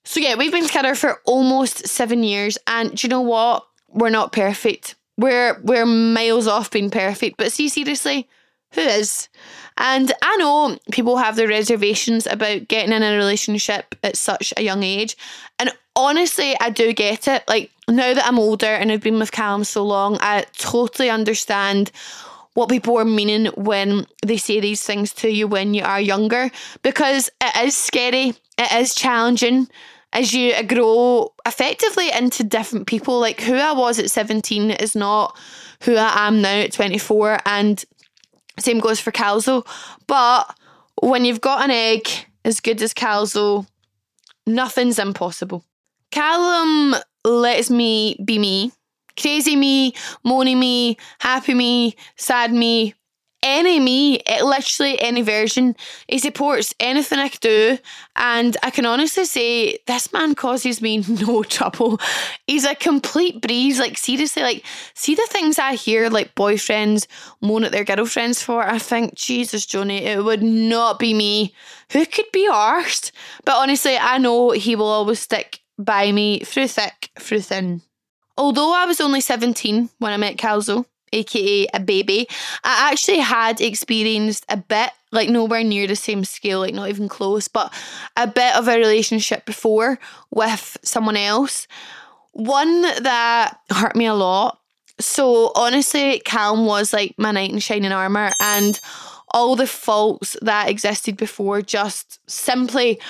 So 0.05 0.21
yeah, 0.21 0.37
we've 0.37 0.53
been 0.53 0.67
together 0.67 0.95
for 0.95 1.21
almost 1.27 1.87
seven 1.87 2.23
years, 2.23 2.57
and 2.67 2.97
do 2.97 3.07
you 3.07 3.11
know 3.11 3.21
what? 3.21 3.67
We're 3.89 4.11
not 4.11 4.33
perfect. 4.33 4.95
We're 5.19 5.61
we're 5.63 5.85
miles 5.85 6.47
off 6.47 6.71
being 6.71 6.91
perfect. 6.91 7.37
But 7.37 7.53
see, 7.53 7.69
seriously, 7.69 8.29
who 8.73 8.81
is? 8.81 9.29
And 9.77 10.13
I 10.23 10.37
know 10.37 10.79
people 10.91 11.17
have 11.19 11.37
their 11.37 11.49
reservations 11.49 12.27
about 12.27 12.69
getting 12.69 12.93
in 12.93 13.03
a 13.03 13.17
relationship 13.17 13.95
at 14.03 14.17
such 14.17 14.55
a 14.57 14.63
young 14.63 14.83
age. 14.83 15.17
And 15.59 15.71
honestly, 16.05 16.55
I 16.61 16.71
do 16.71 16.93
get 16.93 17.29
it. 17.29 17.45
Like 17.49 17.71
now 17.89 18.15
that 18.15 18.27
I'm 18.27 18.39
older 18.39 18.67
and 18.67 18.91
I've 18.91 19.03
been 19.03 19.19
with 19.19 19.33
Callum 19.33 19.65
so 19.65 19.85
long, 19.85 20.19
I 20.21 20.45
totally 20.57 21.11
understand 21.11 21.91
what 22.55 22.69
people 22.69 22.99
are 22.99 23.05
meaning 23.05 23.47
when 23.57 24.07
they 24.25 24.37
say 24.37 24.61
these 24.61 24.83
things 24.83 25.13
to 25.15 25.31
you 25.31 25.47
when 25.47 25.73
you 25.73 25.85
are 25.85 26.01
younger 26.01 26.51
because 26.83 27.31
it 27.41 27.65
is 27.65 27.77
scary, 27.77 28.35
it 28.59 28.73
is 28.73 28.95
challenging 28.95 29.69
as 30.13 30.35
you 30.35 30.61
grow 30.65 31.33
effectively 31.47 32.11
into 32.13 32.43
different 32.43 32.87
people. 32.87 33.21
Like 33.21 33.41
who 33.41 33.55
I 33.55 33.73
was 33.73 33.99
at 33.99 34.11
17 34.11 34.73
is 34.73 34.95
not 34.95 35.37
who 35.83 35.97
I 35.97 36.27
am 36.27 36.43
now 36.43 36.61
at 36.61 36.73
24, 36.73 37.41
and 37.47 37.83
same 38.59 38.81
goes 38.81 39.01
for 39.01 39.13
Calzo. 39.13 39.67
But 40.07 40.55
when 41.01 41.25
you've 41.25 41.41
got 41.41 41.65
an 41.65 41.71
egg 41.71 42.09
as 42.45 42.61
good 42.61 42.83
as 42.83 42.93
Calzo, 42.93 43.67
nothing's 44.47 44.99
impossible. 44.99 45.65
Callum 46.11 46.97
lets 47.25 47.71
me 47.71 48.17
be 48.25 48.39
me. 48.39 48.73
Crazy 49.19 49.57
me, 49.57 49.93
moaning 50.25 50.59
me, 50.59 50.97
happy 51.19 51.53
me, 51.53 51.95
sad 52.17 52.53
me, 52.53 52.95
any 53.43 53.81
me, 53.81 54.17
it, 54.27 54.45
literally 54.45 55.01
any 55.01 55.23
version. 55.23 55.75
He 56.09 56.19
supports 56.19 56.75
anything 56.79 57.19
I 57.19 57.29
do. 57.29 57.79
And 58.17 58.57
I 58.63 58.71
can 58.71 58.85
honestly 58.85 59.25
say 59.25 59.79
this 59.87 60.13
man 60.13 60.35
causes 60.35 60.83
me 60.83 60.99
no 61.09 61.43
trouble. 61.43 61.99
He's 62.47 62.65
a 62.65 62.75
complete 62.75 63.41
breeze. 63.41 63.79
Like, 63.79 63.97
seriously, 63.97 64.43
like, 64.43 64.65
see 64.95 65.15
the 65.15 65.27
things 65.31 65.59
I 65.59 65.75
hear, 65.75 66.11
like 66.11 66.35
boyfriends 66.35 67.07
moan 67.41 67.65
at 67.65 67.73
their 67.73 67.85
girlfriends 67.85 68.43
for. 68.43 68.63
I 68.63 68.79
think, 68.79 69.15
Jesus, 69.15 69.65
Johnny, 69.65 70.05
it 70.05 70.23
would 70.23 70.43
not 70.43 70.99
be 70.99 71.15
me. 71.15 71.55
Who 71.93 72.05
could 72.07 72.31
be 72.33 72.49
arsed? 72.49 73.11
But 73.45 73.57
honestly, 73.57 73.97
I 73.97 74.19
know 74.19 74.51
he 74.51 74.77
will 74.77 74.87
always 74.87 75.21
stick 75.21 75.60
by 75.85 76.13
me 76.13 76.41
through 76.41 76.69
thick, 76.69 77.11
through 77.19 77.41
thin. 77.41 77.83
Although 78.37 78.73
I 78.73 78.87
was 78.87 79.01
only 79.01 79.21
17 79.21 79.91
when 79.99 80.13
I 80.13 80.17
met 80.17 80.37
Calzo, 80.37 80.87
aka 81.13 81.67
a 81.75 81.81
baby, 81.81 82.29
I 82.65 82.91
actually 82.93 83.19
had 83.19 83.61
experienced 83.61 84.45
a 84.49 84.57
bit, 84.57 84.91
like 85.13 85.29
nowhere 85.29 85.65
near 85.65 85.87
the 85.87 85.97
same 85.97 86.25
scale, 86.25 86.61
like 86.61 86.75
not 86.75 86.89
even 86.89 87.09
close, 87.09 87.49
but 87.49 87.73
a 88.17 88.27
bit 88.27 88.55
of 88.55 88.69
a 88.69 88.77
relationship 88.77 89.45
before 89.45 89.99
with 90.31 90.79
someone 90.83 91.17
else. 91.17 91.67
One 92.33 92.83
that 92.83 93.59
hurt 93.71 93.97
me 93.97 94.07
a 94.07 94.15
lot. 94.15 94.59
So 95.01 95.51
honestly, 95.55 96.21
Callum 96.25 96.67
was 96.67 96.93
like 96.93 97.15
my 97.19 97.33
knight 97.33 97.51
in 97.51 97.59
shining 97.59 97.93
armour, 97.93 98.31
and 98.41 98.79
all 99.33 99.57
the 99.57 99.67
faults 99.67 100.37
that 100.43 100.69
existed 100.69 101.17
before 101.17 101.63
just 101.63 102.19
simply 102.29 103.01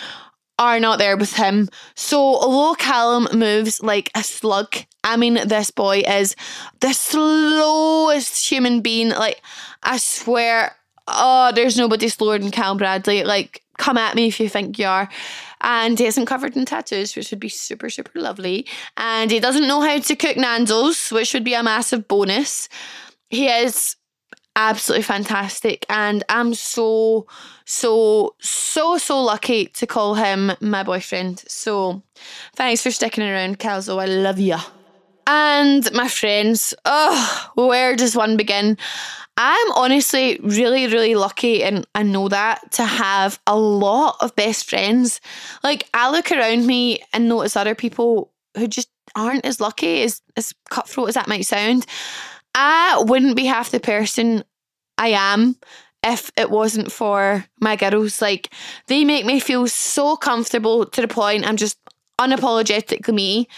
are 0.60 0.78
not 0.78 0.98
there 0.98 1.16
with 1.16 1.32
him. 1.32 1.68
So 1.96 2.18
although 2.18 2.74
Callum 2.74 3.26
moves 3.36 3.82
like 3.82 4.10
a 4.14 4.22
slug, 4.22 4.76
I 5.02 5.16
mean 5.16 5.34
this 5.48 5.70
boy 5.70 6.02
is 6.06 6.36
the 6.80 6.92
slowest 6.92 8.46
human 8.46 8.82
being. 8.82 9.08
Like 9.08 9.40
I 9.82 9.96
swear, 9.96 10.76
oh, 11.08 11.50
there's 11.54 11.78
nobody 11.78 12.08
slower 12.08 12.38
than 12.38 12.50
Callum 12.50 12.76
Bradley. 12.76 13.24
Like 13.24 13.62
come 13.78 13.96
at 13.96 14.14
me 14.14 14.28
if 14.28 14.38
you 14.38 14.50
think 14.50 14.78
you 14.78 14.86
are. 14.86 15.08
And 15.62 15.98
he 15.98 16.06
isn't 16.06 16.26
covered 16.26 16.56
in 16.56 16.66
tattoos, 16.66 17.16
which 17.16 17.30
would 17.30 17.40
be 17.40 17.48
super, 17.48 17.88
super 17.88 18.20
lovely. 18.20 18.66
And 18.98 19.30
he 19.30 19.40
doesn't 19.40 19.66
know 19.66 19.80
how 19.80 19.98
to 19.98 20.16
cook 20.16 20.36
Nando's, 20.36 21.10
which 21.10 21.32
would 21.32 21.44
be 21.44 21.54
a 21.54 21.62
massive 21.62 22.06
bonus. 22.06 22.68
He 23.30 23.48
is 23.48 23.96
absolutely 24.56 25.02
fantastic. 25.02 25.86
And 25.88 26.24
I'm 26.28 26.54
so, 26.54 27.26
so, 27.64 28.34
so, 28.40 28.98
so 28.98 29.22
lucky 29.22 29.66
to 29.66 29.86
call 29.86 30.14
him 30.14 30.52
my 30.60 30.82
boyfriend. 30.82 31.42
So 31.48 32.02
thanks 32.54 32.82
for 32.82 32.90
sticking 32.90 33.24
around, 33.24 33.58
Calzo. 33.58 34.00
I 34.00 34.06
love 34.06 34.38
you. 34.38 34.56
And 35.26 35.90
my 35.92 36.08
friends, 36.08 36.74
oh, 36.84 37.50
where 37.54 37.94
does 37.94 38.16
one 38.16 38.36
begin? 38.36 38.76
I'm 39.36 39.72
honestly 39.72 40.40
really, 40.42 40.86
really 40.88 41.14
lucky, 41.14 41.62
and 41.62 41.86
I 41.94 42.02
know 42.02 42.28
that 42.28 42.72
to 42.72 42.84
have 42.84 43.40
a 43.46 43.56
lot 43.56 44.16
of 44.20 44.34
best 44.34 44.68
friends. 44.68 45.20
Like, 45.62 45.88
I 45.94 46.10
look 46.10 46.32
around 46.32 46.66
me 46.66 47.00
and 47.12 47.28
notice 47.28 47.56
other 47.56 47.74
people 47.74 48.32
who 48.56 48.66
just 48.66 48.90
aren't 49.14 49.46
as 49.46 49.60
lucky 49.60 50.02
as, 50.02 50.20
as 50.36 50.52
cutthroat 50.68 51.08
as 51.08 51.14
that 51.14 51.28
might 51.28 51.46
sound. 51.46 51.86
I 52.54 53.02
wouldn't 53.06 53.36
be 53.36 53.44
half 53.44 53.70
the 53.70 53.80
person 53.80 54.44
I 54.98 55.08
am 55.08 55.56
if 56.02 56.30
it 56.36 56.50
wasn't 56.50 56.92
for 56.92 57.44
my 57.60 57.76
girls. 57.76 58.20
Like, 58.20 58.52
they 58.86 59.04
make 59.04 59.26
me 59.26 59.40
feel 59.40 59.66
so 59.68 60.16
comfortable 60.16 60.86
to 60.86 61.00
the 61.00 61.08
point 61.08 61.46
I'm 61.46 61.56
just 61.56 61.78
unapologetically 62.18 63.14
me. 63.14 63.48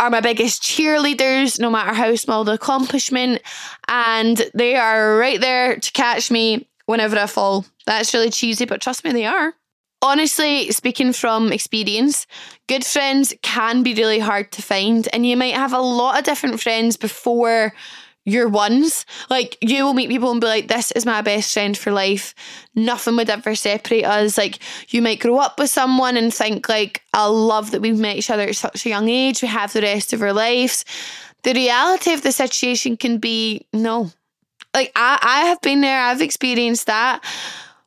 Are 0.00 0.10
my 0.10 0.20
biggest 0.20 0.62
cheerleaders, 0.62 1.60
no 1.60 1.70
matter 1.70 1.94
how 1.94 2.16
small 2.16 2.42
the 2.42 2.54
accomplishment, 2.54 3.40
and 3.86 4.50
they 4.52 4.74
are 4.74 5.16
right 5.16 5.40
there 5.40 5.76
to 5.76 5.92
catch 5.92 6.28
me 6.28 6.68
whenever 6.86 7.16
I 7.16 7.26
fall. 7.26 7.66
That's 7.86 8.12
really 8.12 8.30
cheesy, 8.30 8.64
but 8.64 8.80
trust 8.80 9.04
me, 9.04 9.12
they 9.12 9.26
are. 9.26 9.54
Honestly, 10.00 10.72
speaking 10.72 11.12
from 11.12 11.52
experience, 11.52 12.26
good 12.66 12.84
friends 12.84 13.32
can 13.42 13.84
be 13.84 13.94
really 13.94 14.18
hard 14.18 14.50
to 14.52 14.62
find, 14.62 15.08
and 15.12 15.24
you 15.24 15.36
might 15.36 15.54
have 15.54 15.72
a 15.72 15.80
lot 15.80 16.18
of 16.18 16.24
different 16.24 16.60
friends 16.60 16.96
before 16.96 17.72
your 18.24 18.48
ones. 18.48 19.04
Like 19.30 19.56
you 19.60 19.84
will 19.84 19.94
meet 19.94 20.08
people 20.08 20.30
and 20.30 20.40
be 20.40 20.46
like, 20.46 20.68
this 20.68 20.92
is 20.92 21.06
my 21.06 21.22
best 21.22 21.52
friend 21.52 21.76
for 21.76 21.92
life. 21.92 22.34
Nothing 22.74 23.16
would 23.16 23.30
ever 23.30 23.54
separate 23.54 24.04
us. 24.04 24.38
Like 24.38 24.58
you 24.88 25.02
might 25.02 25.20
grow 25.20 25.38
up 25.38 25.58
with 25.58 25.70
someone 25.70 26.16
and 26.16 26.32
think 26.32 26.68
like, 26.68 27.02
I 27.12 27.26
love 27.26 27.72
that 27.72 27.80
we've 27.80 27.98
met 27.98 28.16
each 28.16 28.30
other 28.30 28.48
at 28.48 28.56
such 28.56 28.86
a 28.86 28.90
young 28.90 29.08
age. 29.08 29.42
We 29.42 29.48
have 29.48 29.72
the 29.72 29.82
rest 29.82 30.12
of 30.12 30.22
our 30.22 30.32
lives. 30.32 30.84
The 31.42 31.54
reality 31.54 32.12
of 32.12 32.22
the 32.22 32.32
situation 32.32 32.96
can 32.96 33.18
be 33.18 33.66
no. 33.72 34.10
Like 34.74 34.92
I, 34.94 35.18
I 35.22 35.46
have 35.46 35.60
been 35.60 35.80
there, 35.80 36.00
I've 36.00 36.22
experienced 36.22 36.86
that. 36.86 37.22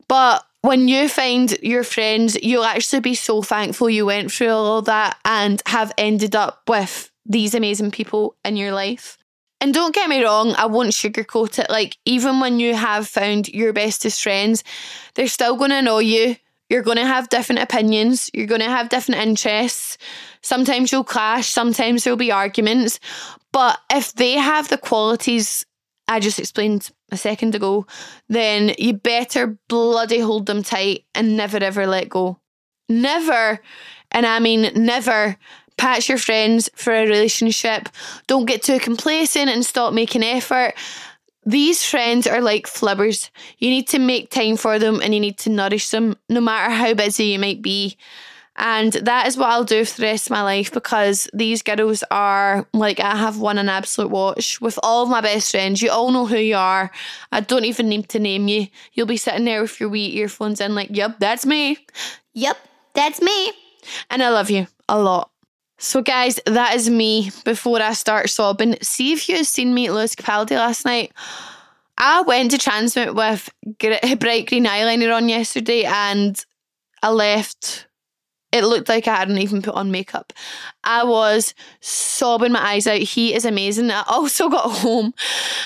But 0.08 0.46
when 0.62 0.88
you 0.88 1.08
find 1.08 1.52
your 1.62 1.84
friends, 1.84 2.38
you'll 2.42 2.64
actually 2.64 3.00
be 3.00 3.16
so 3.16 3.42
thankful 3.42 3.90
you 3.90 4.06
went 4.06 4.32
through 4.32 4.50
all 4.50 4.82
that 4.84 5.18
and 5.24 5.62
have 5.68 5.92
ended 5.98 6.36
up 6.36 6.64
with 6.68 7.12
these 7.26 7.56
amazing 7.56 7.92
people 7.92 8.36
in 8.44 8.58
your 8.58 8.72
life. 8.72 9.18
And 9.62 9.74
don't 9.74 9.96
get 9.96 10.10
me 10.10 10.24
wrong, 10.24 10.54
I 10.58 10.66
won't 10.66 10.92
sugarcoat 10.92 11.60
it. 11.60 11.70
Like, 11.70 11.98
even 12.06 12.40
when 12.40 12.60
you 12.60 12.76
have 12.76 13.08
found 13.08 13.48
your 13.50 13.74
bestest 13.74 14.22
friends, 14.22 14.64
they're 15.16 15.28
still 15.28 15.56
going 15.56 15.72
to 15.72 15.82
know 15.82 16.00
you. 16.00 16.36
You're 16.70 16.84
going 16.84 16.98
to 16.98 17.06
have 17.06 17.30
different 17.30 17.62
opinions. 17.62 18.30
You're 18.34 18.48
going 18.48 18.62
to 18.62 18.70
have 18.70 18.90
different 18.90 19.22
interests. 19.22 19.98
Sometimes 20.42 20.92
you'll 20.92 21.04
clash. 21.04 21.48
Sometimes 21.48 22.04
there'll 22.04 22.18
be 22.18 22.32
arguments. 22.32 23.00
But 23.52 23.80
if 23.92 24.14
they 24.14 24.34
have 24.34 24.68
the 24.68 24.78
qualities 24.78 25.66
I 26.08 26.20
just 26.20 26.40
explained 26.40 26.92
a 27.12 27.18
second 27.18 27.56
ago, 27.56 27.86
then 28.30 28.74
you 28.78 28.94
better 28.94 29.58
bloody 29.68 30.20
hold 30.20 30.46
them 30.46 30.64
tight 30.64 31.06
and 31.16 31.36
never 31.36 31.58
ever 31.58 31.88
let 31.88 32.10
go. 32.10 32.40
Never, 32.88 33.60
and 34.12 34.26
I 34.26 34.40
mean 34.40 34.72
never, 34.76 35.38
patch 35.78 36.10
your 36.10 36.18
friends 36.18 36.70
for 36.76 36.94
a 36.94 37.06
relationship. 37.06 37.90
Don't 38.28 38.46
get 38.46 38.64
too 38.64 38.80
complacent 38.80 39.50
and 39.50 39.66
stop 39.66 39.94
making 39.94 40.24
effort. 40.24 40.74
These 41.46 41.84
friends 41.84 42.26
are 42.26 42.42
like 42.42 42.66
flibbers. 42.66 43.30
You 43.60 43.70
need 43.70 43.88
to 43.90 44.00
make 44.00 44.32
time 44.32 44.58
for 44.58 44.80
them 44.80 45.02
and 45.02 45.14
you 45.14 45.20
need 45.20 45.38
to 45.40 45.50
nourish 45.50 45.90
them 45.90 46.18
no 46.30 46.42
matter 46.42 46.74
how 46.74 46.94
busy 46.94 47.26
you 47.26 47.40
might 47.40 47.62
be. 47.62 47.98
And 48.58 48.94
that 48.94 49.28
is 49.28 49.38
what 49.38 49.50
I'll 49.50 49.66
do 49.66 49.84
for 49.84 50.00
the 50.00 50.08
rest 50.08 50.28
of 50.28 50.32
my 50.32 50.42
life 50.42 50.72
because 50.72 51.28
these 51.34 51.62
girls 51.62 52.04
are 52.10 52.66
like, 52.74 53.02
I 53.02 53.18
have 53.18 53.38
won 53.38 53.58
an 53.58 53.68
absolute 53.68 54.10
watch 54.10 54.62
with 54.62 54.80
all 54.82 55.04
of 55.04 55.10
my 55.10 55.20
best 55.20 55.52
friends. 55.52 55.82
You 55.82 55.92
all 55.92 56.12
know 56.12 56.26
who 56.26 56.38
you 56.38 56.56
are. 56.56 56.90
I 57.34 57.42
don't 57.42 57.66
even 57.66 57.90
need 57.90 58.08
to 58.10 58.20
name 58.20 58.48
you. 58.48 58.68
You'll 58.94 59.08
be 59.08 59.18
sitting 59.18 59.44
there 59.44 59.62
with 59.62 59.80
your 59.80 59.90
wee 59.90 60.16
earphones 60.16 60.62
in, 60.62 60.74
like, 60.74 60.90
yep, 60.92 61.20
that's 61.20 61.46
me. 61.46 61.78
Yep, 62.34 62.58
that's 62.94 63.22
me. 63.22 63.52
And 64.10 64.24
I 64.24 64.30
love 64.30 64.50
you 64.50 64.68
a 64.88 64.98
lot. 64.98 65.32
So, 65.78 66.02
guys, 66.02 66.40
that 66.46 66.76
is 66.76 66.90
me 66.90 67.32
before 67.44 67.82
I 67.82 67.94
start 67.94 68.30
sobbing. 68.30 68.78
See 68.82 69.12
if 69.12 69.28
you've 69.28 69.48
seen 69.48 69.74
me 69.74 69.88
at 69.88 69.94
Lewis 69.94 70.16
Capaldi 70.16 70.52
last 70.52 70.86
night. 70.86 71.12
I 71.98 72.22
went 72.22 72.52
to 72.52 72.58
TRNSMT 72.58 73.16
with 73.16 74.20
bright 74.20 74.48
green 74.48 74.66
eyeliner 74.66 75.16
on 75.16 75.30
yesterday 75.30 75.84
and 75.84 76.44
I 77.02 77.10
left 77.10 77.88
it 78.56 78.64
looked 78.64 78.88
like 78.88 79.06
I 79.06 79.18
hadn't 79.18 79.38
even 79.40 79.62
put 79.62 79.74
on 79.74 79.92
makeup. 79.92 80.32
I 80.86 81.04
was 81.04 81.54
sobbing 81.82 82.54
my 82.54 82.62
eyes 82.62 82.88
out. 82.88 83.00
He 83.00 83.34
is 83.34 83.44
amazing. 83.44 83.92
I 83.92 84.04
also 84.08 84.48
got 84.58 84.72
home 84.72 85.14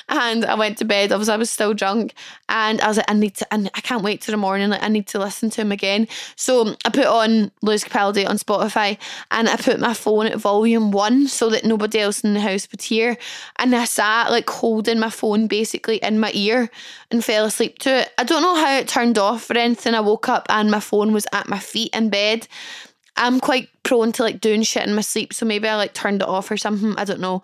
and 0.07 0.43
I 0.43 0.55
went 0.55 0.79
to 0.79 0.85
bed. 0.85 1.11
Obviously, 1.11 1.33
I 1.35 1.37
was 1.37 1.51
still 1.51 1.75
drunk, 1.75 2.15
and 2.47 2.81
I 2.81 2.87
was 2.87 2.97
like, 2.97 3.09
I 3.09 3.13
need 3.13 3.35
to. 3.35 3.53
I, 3.53 3.69
I 3.75 3.81
can't 3.81 4.03
wait 4.03 4.21
till 4.21 4.33
the 4.33 4.37
morning. 4.37 4.69
Like, 4.69 4.81
I 4.81 4.87
need 4.87 5.05
to 5.07 5.19
listen 5.19 5.51
to 5.51 5.61
him 5.61 5.71
again. 5.71 6.07
So 6.35 6.75
I 6.83 6.89
put 6.89 7.05
on 7.05 7.51
Lewis 7.61 7.83
Capaldi 7.83 8.27
on 8.27 8.37
Spotify, 8.37 8.97
and 9.29 9.47
I 9.47 9.55
put 9.55 9.79
my 9.79 9.93
phone 9.93 10.25
at 10.25 10.37
volume 10.37 10.91
one 10.91 11.27
so 11.27 11.49
that 11.51 11.63
nobody 11.63 11.99
else 11.99 12.23
in 12.23 12.33
the 12.33 12.41
house 12.41 12.67
would 12.71 12.81
hear. 12.81 13.17
And 13.57 13.75
I 13.75 13.85
sat 13.85 14.31
like 14.31 14.49
holding 14.49 14.99
my 14.99 15.11
phone 15.11 15.45
basically 15.45 15.97
in 15.97 16.19
my 16.19 16.31
ear 16.33 16.71
and 17.11 17.23
fell 17.23 17.45
asleep 17.45 17.79
to 17.79 18.01
it. 18.01 18.11
I 18.17 18.23
don't 18.23 18.41
know 18.41 18.55
how 18.55 18.77
it 18.77 18.87
turned 18.87 19.17
off 19.17 19.49
or 19.49 19.57
anything. 19.57 19.93
I 19.93 19.99
woke 19.99 20.29
up 20.29 20.47
and 20.49 20.71
my 20.71 20.79
phone 20.79 21.13
was 21.13 21.27
at 21.33 21.47
my 21.47 21.59
feet 21.59 21.93
in 21.95 22.09
bed. 22.09 22.47
I'm 23.19 23.39
quite 23.39 23.69
prone 23.83 24.11
to 24.13 24.23
like 24.23 24.41
doing 24.41 24.63
shit 24.63 24.87
in 24.87 24.95
my 24.95 25.01
sleep, 25.01 25.33
so 25.33 25.45
maybe 25.45 25.67
I 25.67 25.75
like 25.75 25.93
turned 25.93 26.21
it 26.21 26.27
off 26.27 26.49
or 26.49 26.57
something. 26.57 26.95
I 26.97 27.03
don't 27.03 27.19
know. 27.19 27.43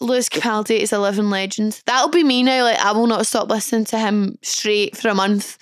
Lewis 0.00 0.28
Capaldi 0.28 0.78
is 0.78 0.92
a 0.92 0.98
living 0.98 1.30
legend. 1.30 1.82
That'll 1.86 2.10
be 2.10 2.22
me 2.22 2.42
now. 2.42 2.64
Like 2.64 2.78
I 2.78 2.92
will 2.92 3.06
not 3.06 3.26
stop 3.26 3.48
listening 3.48 3.86
to 3.86 3.98
him 3.98 4.38
straight 4.42 4.96
for 4.96 5.08
a 5.08 5.14
month. 5.14 5.58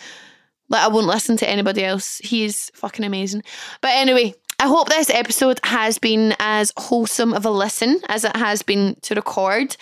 Like 0.69 0.83
I 0.83 0.89
won't 0.89 1.07
listen 1.07 1.37
to 1.39 1.49
anybody 1.49 1.85
else. 1.85 2.19
He's 2.19 2.71
fucking 2.75 3.05
amazing. 3.05 3.45
But 3.81 3.93
anyway, 3.93 4.35
I 4.59 4.67
hope 4.67 4.89
this 4.89 5.11
episode 5.11 5.61
has 5.63 5.99
been 5.99 6.35
as 6.41 6.73
wholesome 6.77 7.33
of 7.33 7.45
a 7.45 7.51
listen 7.51 8.01
as 8.09 8.25
it 8.25 8.35
has 8.37 8.63
been 8.63 8.97
to 9.03 9.15
record. 9.15 9.77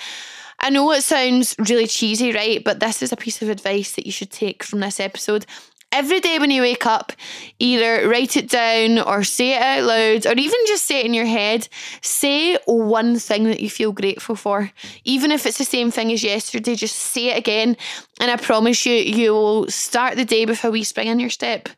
I 0.61 0.71
know 0.71 0.93
it 0.93 1.03
sounds 1.03 1.57
really 1.59 1.87
cheesy, 1.87 2.33
right? 2.33 2.63
But 2.63 2.81
this 2.81 3.03
is 3.03 3.11
a 3.11 3.17
piece 3.17 3.43
of 3.43 3.49
advice 3.49 3.93
that 3.93 4.07
you 4.07 4.13
should 4.13 4.31
take 4.31 4.63
from 4.63 4.81
this 4.81 5.01
episode. 5.01 5.47
Every 5.93 6.21
day 6.21 6.39
when 6.39 6.51
you 6.51 6.63
wake 6.63 6.87
up, 6.87 7.13
either 7.59 8.09
write 8.09 8.37
it 8.37 8.49
down 8.49 8.99
or 8.99 9.23
say 9.23 9.55
it 9.55 9.63
out 9.63 9.85
loud 9.85 10.27
or 10.27 10.39
even 10.39 10.59
just 10.67 10.85
say 10.85 11.01
it 11.01 11.07
in 11.07 11.15
your 11.15 11.27
head. 11.27 11.69
Say 12.01 12.57
one 12.67 13.19
thing 13.19 13.45
that 13.45 13.61
you 13.61 13.71
feel 13.71 13.93
grateful 13.93 14.35
for. 14.35 14.71
Even 15.05 15.31
if 15.31 15.47
it's 15.47 15.59
the 15.59 15.65
same 15.65 15.91
thing 15.91 16.11
as 16.13 16.25
yesterday, 16.25 16.75
just 16.75 16.97
say 16.97 17.29
it 17.29 17.39
again. 17.39 17.77
And 18.21 18.31
I 18.31 18.37
promise 18.37 18.87
you, 18.87 18.95
you 18.95 19.33
will 19.33 19.69
start 19.69 20.17
the 20.17 20.25
day 20.25 20.47
with 20.47 20.65
a 20.65 20.71
wee 20.71 20.85
spring 20.85 21.09
in 21.09 21.21
your 21.21 21.31
step. 21.31 21.69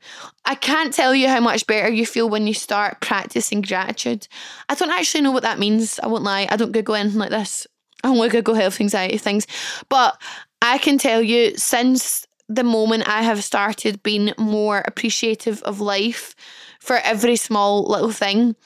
I 0.44 0.54
can't 0.54 0.94
tell 0.94 1.14
you 1.14 1.28
how 1.28 1.40
much 1.40 1.66
better 1.66 1.90
you 1.90 2.06
feel 2.06 2.28
when 2.28 2.46
you 2.46 2.54
start 2.54 3.00
practicing 3.00 3.62
gratitude. 3.62 4.28
I 4.68 4.74
don't 4.74 4.90
actually 4.90 5.22
know 5.22 5.32
what 5.32 5.42
that 5.42 5.58
means. 5.58 5.98
I 6.00 6.06
won't 6.06 6.22
lie. 6.22 6.46
I 6.50 6.56
don't 6.56 6.72
Google 6.72 6.94
anything 6.94 7.18
like 7.18 7.30
this. 7.30 7.66
I 8.02 8.08
only 8.08 8.28
Google 8.28 8.54
health 8.54 8.80
anxiety 8.80 9.16
things. 9.16 9.46
But 9.88 10.20
I 10.60 10.78
can 10.78 10.98
tell 10.98 11.22
you 11.22 11.56
since 11.56 12.23
the 12.48 12.64
moment 12.64 13.08
I 13.08 13.22
have 13.22 13.42
started 13.42 14.02
being 14.02 14.32
more 14.38 14.82
appreciative 14.86 15.62
of 15.62 15.80
life 15.80 16.34
for 16.80 16.96
every 16.98 17.36
small 17.36 17.84
little 17.84 18.10
thing, 18.10 18.56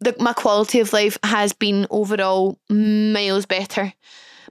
the, 0.00 0.14
my 0.18 0.32
quality 0.32 0.80
of 0.80 0.92
life 0.92 1.16
has 1.22 1.52
been 1.52 1.86
overall 1.90 2.58
miles 2.68 3.46
better. 3.46 3.92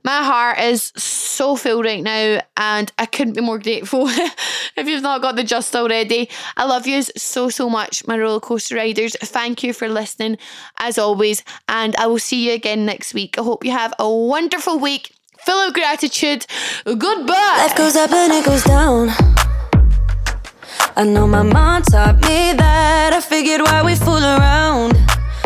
My 0.03 0.23
heart 0.23 0.59
is 0.59 0.93
so 0.95 1.55
full 1.55 1.81
right 1.81 2.03
now, 2.03 2.39
and 2.57 2.91
I 2.99 3.07
couldn't 3.07 3.33
be 3.33 3.41
more 3.41 3.57
grateful. 3.57 4.07
if 4.77 4.87
you've 4.87 5.01
not 5.01 5.23
got 5.23 5.35
the 5.35 5.43
just 5.43 5.75
already, 5.75 6.29
I 6.55 6.65
love 6.65 6.85
you 6.85 7.01
so, 7.01 7.49
so 7.49 7.69
much, 7.69 8.05
my 8.05 8.17
roller 8.17 8.39
coaster 8.39 8.75
riders. 8.75 9.15
Thank 9.19 9.63
you 9.63 9.73
for 9.73 9.89
listening, 9.89 10.37
as 10.77 10.99
always, 10.99 11.43
and 11.67 11.95
I 11.95 12.05
will 12.05 12.19
see 12.19 12.47
you 12.47 12.53
again 12.53 12.85
next 12.85 13.15
week. 13.15 13.39
I 13.39 13.41
hope 13.41 13.65
you 13.65 13.71
have 13.71 13.95
a 13.97 14.07
wonderful 14.07 14.77
week 14.77 15.11
full 15.45 15.67
of 15.67 15.73
gratitude. 15.73 16.45
Goodbye. 16.85 17.55
Life 17.57 17.75
goes 17.75 17.95
up 17.95 18.11
and 18.11 18.33
it 18.33 18.45
goes 18.45 18.63
down. 18.63 19.09
I 20.97 21.03
know 21.03 21.27
my 21.27 21.43
mom 21.43 21.83
taught 21.83 22.15
me 22.15 22.53
that. 22.53 23.13
I 23.13 23.21
figured 23.21 23.61
why 23.61 23.83
we 23.83 23.95
fool 23.95 24.23
around 24.23 24.95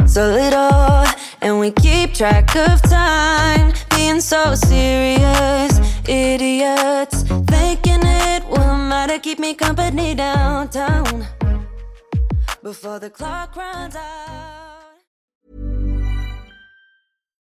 so 0.10 0.26
little, 0.26 1.06
and 1.42 1.60
we 1.60 1.72
keep 1.72 2.14
track 2.14 2.56
of 2.56 2.82
time. 2.82 3.74
Being 3.92 4.22
so 4.22 4.56
serious, 4.56 5.80
idiots. 6.08 7.24
Thinking 7.48 8.02
it 8.04 8.44
will 8.50 8.76
matter, 8.76 9.20
keep 9.20 9.40
me 9.40 9.54
company 9.54 10.16
downtown. 10.16 11.28
Before 12.64 13.00
the 13.00 13.10
clock 13.10 13.56
runs 13.56 13.96
out. 13.96 14.59